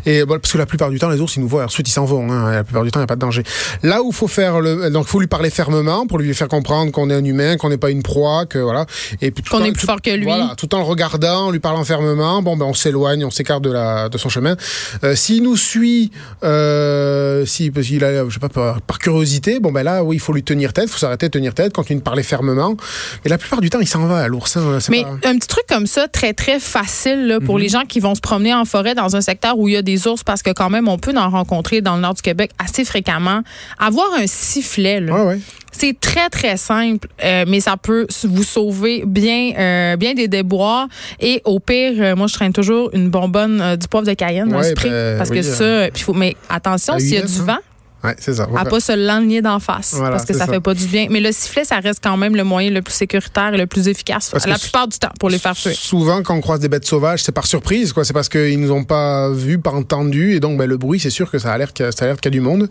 Et 0.06 0.24
bon, 0.24 0.38
parce 0.40 0.54
que 0.54 0.60
la 0.60 0.68
plupart 0.68 0.92
du 0.92 1.00
temps 1.00 1.10
les 1.10 1.20
ours 1.22 1.36
ils 1.38 1.40
nous 1.42 1.48
voient, 1.48 1.64
ensuite 1.66 1.88
ils 1.90 1.92
s'en 1.92 2.06
vont. 2.06 2.32
Hein, 2.32 2.52
la 2.52 2.64
plupart 2.64 2.84
du 2.84 2.92
temps 2.92 3.00
il 3.00 3.04
y 3.04 3.06
a 3.06 3.08
pas 3.08 3.16
de 3.16 3.22
danger. 3.22 3.42
Là 3.82 4.04
où 4.04 4.12
faut 4.12 4.28
faire 4.28 4.62
le 4.62 4.92
donc 4.92 5.08
faut 5.08 5.20
lui 5.20 5.26
parler 5.28 5.50
fermement 5.50 6.06
pour 6.06 6.20
lui 6.20 6.32
faire 6.36 6.48
comprendre 6.48 6.92
qu'on 6.92 7.10
est 7.10 7.16
un 7.16 7.26
humain, 7.26 7.58
qu'on 7.58 7.70
n'est 7.70 7.78
pas 7.78 7.90
une 7.90 8.04
proie, 8.04 8.46
que 8.46 8.60
voilà. 8.60 8.86
Et 9.22 9.32
puis 9.32 9.44
Qu'on 9.44 9.64
est 9.64 9.72
plus 9.72 9.88
fort 9.88 10.02
que 10.04 10.12
lui. 10.12 10.26
Voilà, 10.26 10.54
tout 10.56 10.74
en 10.76 10.78
le 10.78 10.84
regardant, 10.84 11.48
en 11.48 11.52
lui 11.52 11.60
parlant 11.60 11.84
fermement. 11.84 12.44
Bon 12.44 12.59
ben 12.60 12.66
on 12.66 12.74
s'éloigne, 12.74 13.26
on 13.26 13.32
s'écarte 13.32 13.64
de 13.64 13.72
la 13.72 14.10
de 14.10 14.18
son 14.18 14.30
chemin. 14.30 14.56
Euh, 15.04 15.16
S'il 15.16 15.42
nous 15.44 15.58
suit, 15.58 16.12
euh, 16.44 17.46
si 17.46 17.72
parce 17.72 17.88
qu'il 17.88 18.04
a 18.04 18.28
je 18.28 18.34
sais 18.34 18.40
pas 18.40 18.50
par, 18.50 18.82
par 18.82 19.00
curiosité, 19.00 19.60
bon 19.60 19.72
ben 19.72 19.84
là 19.84 20.04
oui 20.04 20.18
il 20.18 20.20
faut 20.20 20.34
lui 20.34 20.44
tenir 20.44 20.74
tête, 20.74 20.90
faut 20.90 20.98
s'arrêter 20.98 21.28
de 21.28 21.32
tenir 21.32 21.54
tête, 21.54 21.74
continuer 21.74 22.00
de 22.00 22.04
parler 22.04 22.24
fermement. 22.24 22.76
Mais 23.24 23.30
la 23.30 23.38
plupart 23.38 23.62
du 23.62 23.70
temps 23.70 23.80
il 23.80 23.88
s'en 23.88 24.06
va 24.06 24.28
l'oursin. 24.28 24.80
c'est 24.80 24.90
Mais 24.92 25.04
pas- 25.04 25.30
un 25.30 25.38
petit 25.38 25.48
truc 25.48 25.66
comme 25.68 25.88
ça, 25.88 26.08
très, 26.08 26.34
très 26.34 26.60
facile 26.60 27.28
là, 27.28 27.40
Mhm. 27.40 27.46
pour 27.46 27.58
les 27.60 27.70
gens 27.70 27.84
qui 27.88 28.00
vont 28.00 28.16
se 28.16 28.22
promener 28.22 28.54
en 28.54 28.66
forêt 28.66 28.96
dans 28.96 29.16
un 29.16 29.22
secteur 29.22 29.58
où 29.58 29.68
il 29.68 29.74
y 29.74 29.78
a 29.78 29.82
des 29.82 30.08
ours, 30.08 30.24
parce 30.24 30.42
que 30.44 30.52
quand 30.52 30.70
même, 30.70 30.88
on 30.88 30.98
peut 30.98 31.14
en 31.16 31.30
rencontrer 31.30 31.82
dans 31.82 31.96
le 31.96 32.02
nord 32.02 32.14
du 32.14 32.22
Québec 32.22 32.52
assez 32.60 32.84
fréquemment. 32.86 33.42
Avoir 33.80 34.08
un 34.18 34.28
sifflet, 34.28 35.00
là, 35.00 35.14
Ouais, 35.14 35.28
ouais. 35.28 35.40
C'est 35.72 36.00
très, 36.00 36.30
très 36.30 36.58
simple, 36.58 37.08
euh, 37.24 37.46
mais 37.48 37.60
ça 37.60 37.78
peut 37.78 38.08
vous 38.24 38.44
sauver 38.44 39.04
bien, 39.06 39.54
euh, 39.58 39.96
bien 39.96 40.14
des 40.14 40.28
déboires. 40.28 40.88
Et 41.20 41.42
au 41.46 41.60
pire, 41.60 41.94
euh, 41.98 42.16
moi, 42.16 42.28
je 42.28 42.34
traîne 42.34 42.54
toujours 42.54 42.90
une 42.94 43.10
bonbonne 43.10 43.62
euh, 43.62 43.76
du 43.76 43.88
poivre 43.88 44.08
de 44.08 44.14
Cayenne, 44.14 44.54
Ouais, 44.54 44.64
spray, 44.64 44.90
ben, 44.90 45.18
parce 45.18 45.30
oui, 45.30 45.38
que 45.38 45.44
ça, 45.44 45.90
puis 45.94 46.04
faut, 46.04 46.14
mais 46.14 46.36
attention, 46.50 46.98
s'il 47.00 47.14
y 47.14 47.18
a 47.18 47.22
du 47.22 47.40
hein. 47.40 47.46
vent, 47.46 47.58
Ouais, 48.04 48.16
c'est 48.20 48.34
ça. 48.36 48.48
à 48.56 48.66
pas 48.66 48.80
se 48.80 48.94
l'enligner 48.94 49.42
d'en 49.42 49.60
face 49.60 49.94
Voilà, 49.96 50.12
parce 50.12 50.26
que 50.26 50.34
ça, 50.34 50.46
ça. 50.46 50.52
fait 50.54 50.60
pas 50.62 50.74
du 50.74 50.86
bien. 50.88 51.08
Mais 51.10 51.20
le 51.20 51.32
sifflet, 51.32 51.66
ça 51.66 51.80
reste 51.80 52.00
quand 52.02 52.16
même 52.16 52.36
le 52.36 52.44
moyen 52.46 52.70
le 52.72 52.82
plus 52.82 52.94
sécuritaire 52.94 53.54
et 53.54 53.58
le 53.58 53.68
plus 53.68 53.88
efficace 53.90 54.30
Parce 54.32 54.48
la 54.48 54.58
plupart 54.58 54.88
du 54.88 54.98
temps 54.98 55.12
pour 55.20 55.30
les 55.30 55.38
faire 55.38 55.54
tuer. 55.56 55.74
Souvent, 55.74 56.24
quand 56.24 56.34
on 56.36 56.42
croise 56.42 56.60
des 56.62 56.70
bêtes 56.70 56.86
sauvages, 56.86 57.24
c'est 57.24 57.32
par 57.34 57.46
surprise, 57.46 57.92
quoi. 57.94 58.06
C'est 58.06 58.14
parce 58.14 58.30
qu'ils 58.30 58.60
nous 58.60 58.72
ont 58.72 58.84
pas 58.86 59.30
vus, 59.32 59.60
pas 59.60 59.72
entendus, 59.72 60.34
et 60.36 60.40
donc 60.40 60.58
ben, 60.58 60.66
le 60.66 60.78
bruit, 60.78 61.00
c'est 61.00 61.10
sûr 61.10 61.30
que 61.30 61.40
ça 61.40 61.52
alerte 61.52 61.76
qu'il 61.76 61.86
y 61.86 61.90
a- 61.90 61.92
ça 61.92 62.06
alerte 62.06 62.22
qu'il 62.22 62.32
y 62.34 62.36
a 62.36 62.40
du 62.40 62.42
monde. 62.42 62.70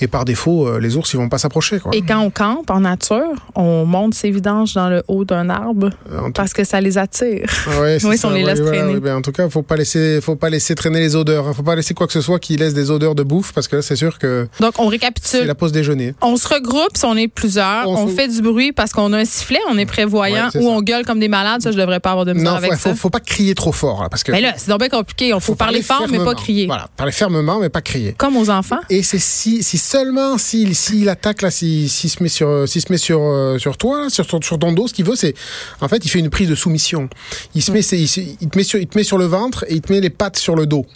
Et 0.00 0.08
par 0.08 0.24
défaut, 0.24 0.66
euh, 0.68 0.78
les 0.78 0.96
ours, 0.96 1.10
ils 1.12 1.16
vont 1.16 1.28
pas 1.28 1.38
s'approcher, 1.38 1.80
quoi. 1.80 1.92
Et 1.94 2.02
quand 2.02 2.18
on 2.20 2.30
campe 2.30 2.70
en 2.70 2.80
nature, 2.80 3.22
on 3.54 3.84
monte 3.86 4.14
ses 4.14 4.30
vidanges 4.30 4.74
dans 4.74 4.88
le 4.90 5.02
haut 5.08 5.24
d'un 5.24 5.48
arbre 5.48 5.90
Euh, 6.12 6.20
tout- 6.26 6.32
parce 6.32 6.52
que 6.52 6.64
ça 6.64 6.80
les 6.80 6.98
attire. 6.98 7.46
Ouais, 7.80 7.98
c'est 7.98 8.06
Oui, 8.08 8.18
ça, 8.18 8.28
on 8.28 8.32
les 8.32 8.44
ouais, 8.44 8.54
laisse 8.54 8.64
traîner. 8.64 8.94
ouais, 8.94 9.00
ben, 9.00 9.16
en 9.16 9.22
tout 9.22 9.32
cas, 9.32 9.48
faut 9.48 9.62
pas 9.62 9.76
laisser, 9.76 10.20
faut 10.20 10.36
pas 10.36 10.50
laisser 10.50 10.74
traîner 10.74 11.00
les 11.00 11.16
odeurs. 11.16 11.48
hein. 11.48 11.52
Faut 11.54 11.62
pas 11.62 11.76
laisser 11.76 11.94
quoi 11.94 12.06
que 12.06 12.12
ce 12.12 12.20
soit 12.20 12.38
qui 12.38 12.56
laisse 12.56 12.74
des 12.74 12.90
odeurs 12.90 13.14
de 13.14 13.22
bouffe, 13.22 13.52
parce 13.52 13.68
que 13.68 13.76
là, 13.76 13.82
c'est 13.82 13.96
sûr 13.96 14.18
que 14.18 14.48
Donc, 14.60 14.65
on 14.78 14.84
c'est 14.84 14.90
récapitule. 14.90 15.44
la 15.46 15.54
pause 15.54 15.72
déjeuner. 15.72 16.14
On 16.22 16.36
se 16.36 16.46
regroupe 16.48 16.96
si 16.96 17.04
on 17.04 17.16
est 17.16 17.28
plusieurs. 17.28 17.88
On 17.88 18.04
On, 18.04 18.08
fait 18.08 18.28
du 18.28 18.40
bruit 18.42 18.72
parce 18.72 18.92
qu'on 18.92 19.12
a 19.12 19.18
un 19.18 19.24
sifflet, 19.24 19.58
on 19.68 19.78
est 19.78 19.86
prévoyant 19.86 20.44
Ouais, 20.46 20.50
c'est 20.52 20.58
ou 20.60 20.68
on 20.68 20.80
gueule 20.82 21.04
comme 21.04 21.18
des 21.20 21.28
malades. 21.28 21.62
Ça, 21.62 21.70
je 21.72 21.76
devrais 21.76 22.00
pas 22.00 22.10
avoir 22.10 22.24
de 22.26 22.32
misère 22.32 22.52
Non, 22.52 22.56
avec 22.56 22.72
faut, 22.72 22.78
ça. 22.78 22.90
faut, 22.90 22.96
faut 22.96 23.10
pas 23.10 23.20
crier 23.20 23.54
trop 23.54 23.72
fort, 23.72 24.02
là, 24.02 24.08
parce 24.08 24.22
que 24.22 24.32
Mais 24.32 24.40
là, 24.40 24.54
c'est 24.56 24.68
donc 24.68 24.80
bien 24.80 24.88
compliqué. 24.88 25.28
Il 25.34 25.40
faut, 25.40 25.54
parler, 25.54 25.82
fort, 25.82 26.04
mais 26.10 26.18
pas 26.18 26.34
crier. 26.34 26.66
Voilà, 26.66 26.88
parler 26.96 27.12
fermement, 27.12 27.58
mais 27.60 27.68
pas 27.68 27.80
crier. 27.82 28.14
Comme 28.16 28.36
aux 28.36 28.50
enfants. 28.50 28.80
Et 28.90 29.02
c'est 29.02 29.18
si, 29.18 29.62
si 29.62 29.78
seulement 29.78 30.38
s'il 30.38 30.74
s'il 30.74 31.08
attaque 31.08 31.42
là, 31.42 31.50
s'il 31.50 31.88
s'il 31.88 32.10
se 32.10 32.22
met 32.22 32.28
sur 32.28 32.68
s'il 32.68 32.82
se 32.82 32.90
met 32.92 32.98
sur 32.98 33.20
euh, 33.22 33.58
sur 33.58 33.76
toi 33.76 34.02
là, 34.02 34.08
sur 34.10 34.26
ton 34.26 34.40
sur 34.42 34.58
ton 34.58 34.72
dos, 34.72 34.88
ce 34.88 34.94
qu'il 34.94 35.04
veut 35.04 35.16
c'est 35.16 35.34
en 35.80 35.88
fait 35.88 36.04
il 36.04 36.08
fait 36.08 36.18
une 36.18 36.30
prise 36.30 36.48
de 36.48 36.54
soumission. 36.54 37.08
Il 37.54 37.62
se 37.62 37.72
met 37.72 37.82
c'est- 37.82 37.98
il, 37.98 38.08
se- 38.08 38.20
il 38.20 38.48
te 38.48 38.56
met 38.58 38.64
sur 38.64 38.78
il 38.78 38.86
te 38.86 38.96
met 38.98 39.04
sur 39.04 39.18
le 39.18 39.26
ventre 39.26 39.64
et 39.68 39.74
il 39.74 39.80
te 39.80 39.92
met 39.92 40.00
les 40.00 40.10
pattes 40.10 40.38
sur 40.38 40.54
le 40.56 40.66
dos. 40.66 40.86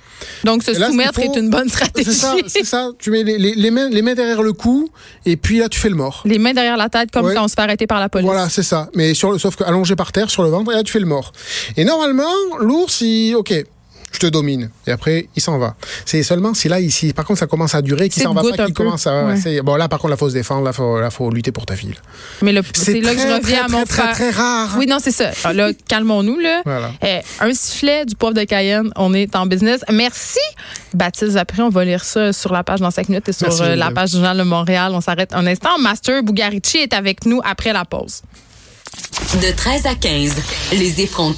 Donc, 0.45 0.63
se 0.63 0.79
là, 0.79 0.89
soumettre 0.89 1.15
faut- 1.15 1.23
est 1.35 1.39
une 1.39 1.49
bonne 1.49 1.69
C'est 1.71 1.77
stratégie. 1.77 2.13
ça, 2.13 2.35
c'est 2.47 2.65
ça. 2.65 2.91
Tu 2.99 3.11
mets 3.11 3.23
les, 3.23 3.39
les, 3.39 3.55
les 3.61 3.71
mains 3.71 3.89
les 3.91 4.03
mains 4.03 4.15
derrière 4.15 4.43
le 4.43 4.53
cou 4.53 4.89
et 5.27 5.37
puis 5.37 5.59
là 5.59 5.69
tu 5.69 5.79
fais 5.79 5.89
le 5.89 5.95
mort. 5.97 6.23
Les 6.25 6.39
mains 6.39 6.53
derrière 6.55 6.77
la 6.77 6.89
tête, 6.89 7.11
comme 7.11 7.27
Ouais. 7.27 7.35
quand 7.35 7.45
on 7.45 7.49
se 7.49 7.55
fait 7.55 7.61
arrêter 7.61 7.87
par 7.87 8.01
la 8.01 8.09
police. 8.09 8.27
Voilà, 8.27 8.49
c'est 8.49 8.63
ça. 8.63 8.89
Mais 8.95 9.15
sur 9.15 9.31
le, 9.33 9.39
sauf 9.39 9.55
que 9.57 9.65
allongé 9.65 9.95
par 9.97 10.11
terre 10.13 10.31
sur 10.31 10.43
le 10.43 10.49
ventre 10.49 10.71
et 10.73 10.75
là 10.75 10.83
tu 10.83 10.93
fais 10.93 11.01
le 11.01 11.07
mort. 11.07 11.33
Et 11.77 11.85
normalement 11.85 12.33
l'ours 12.59 13.01
il 13.03 13.35
ok. 13.37 13.53
Je 14.13 14.19
te 14.19 14.27
domine. 14.27 14.71
Et 14.87 14.91
après, 14.91 15.29
il 15.37 15.41
s'en 15.43 15.57
va. 15.59 15.77
C'est 16.05 16.23
seulement 16.25 16.53
si 16.53 16.69
là, 16.69 16.81
ici, 16.81 17.13
par 17.13 17.25
contre, 17.25 17.39
ça 17.41 17.47
commence 17.47 17.75
à 17.77 17.83
durer, 17.83 18.09
qu'il 18.09 18.23
s'en 18.23 18.35
va 18.35 18.43
pas, 18.43 18.65
qu'il 18.67 18.75
commence 18.75 19.07
à. 19.07 19.25
Ouais. 19.27 19.63
Bon, 19.63 19.77
là, 19.77 19.89
par 19.89 19.99
contre, 20.01 20.11
là, 20.11 20.17
faut 20.17 20.29
se 20.29 20.35
défendre. 20.35 20.65
Là, 20.65 20.73
faut, 20.73 21.01
là, 21.01 21.11
faut 21.11 21.31
lutter 21.31 21.53
pour 21.53 21.65
ta 21.65 21.75
ville. 21.75 21.95
Mais 22.43 22.53
le- 22.53 22.63
c'est 22.75 23.01
là 23.01 23.15
que 23.15 23.21
je 23.21 23.27
reviens 23.27 23.41
très, 23.41 23.57
à 23.59 23.69
mon 23.69 23.85
très, 23.85 23.95
frère. 23.95 24.13
Très, 24.15 24.31
très 24.33 24.43
rare. 24.43 24.75
Oui, 24.79 24.87
non, 24.87 24.99
c'est 25.01 25.13
ça. 25.13 25.31
Alors 25.45 25.69
Là, 25.69 25.73
calmons-nous, 25.89 26.39
là. 26.41 26.63
Voilà. 26.65 26.91
Eh, 27.07 27.21
un 27.41 27.55
sifflet, 27.55 28.05
du 28.05 28.17
poivre 28.17 28.35
de 28.35 28.43
Cayenne, 28.45 28.91
on 28.97 29.15
est 29.15 29.37
en 29.37 29.47
business. 29.47 29.81
Merci, 29.93 30.39
Baptiste. 30.93 31.37
Après, 31.37 31.63
on 31.63 31.69
va 31.69 31.85
lire 31.85 32.03
ça 32.05 32.33
sur 32.33 32.53
la 32.53 32.65
page 32.65 32.81
dans 32.81 32.91
5 32.91 33.09
minutes 33.11 33.29
et 33.29 33.33
sur 33.33 33.47
Merci, 33.47 33.63
euh, 33.63 33.77
la 33.77 33.91
page 33.93 34.11
du 34.11 34.17
Journal 34.17 34.37
de 34.39 34.43
Montréal. 34.43 34.91
On 34.95 35.01
s'arrête 35.01 35.33
un 35.35 35.47
instant. 35.47 35.79
Master 35.79 36.23
Bugarici 36.25 36.79
est 36.79 36.93
avec 36.95 37.27
nous 37.27 37.41
après 37.45 37.73
la 37.73 37.85
pause. 37.85 38.23
De 39.41 39.53
13 39.57 39.87
à 39.87 39.95
15, 39.95 40.33
les 40.73 41.01
effrontés. 41.01 41.29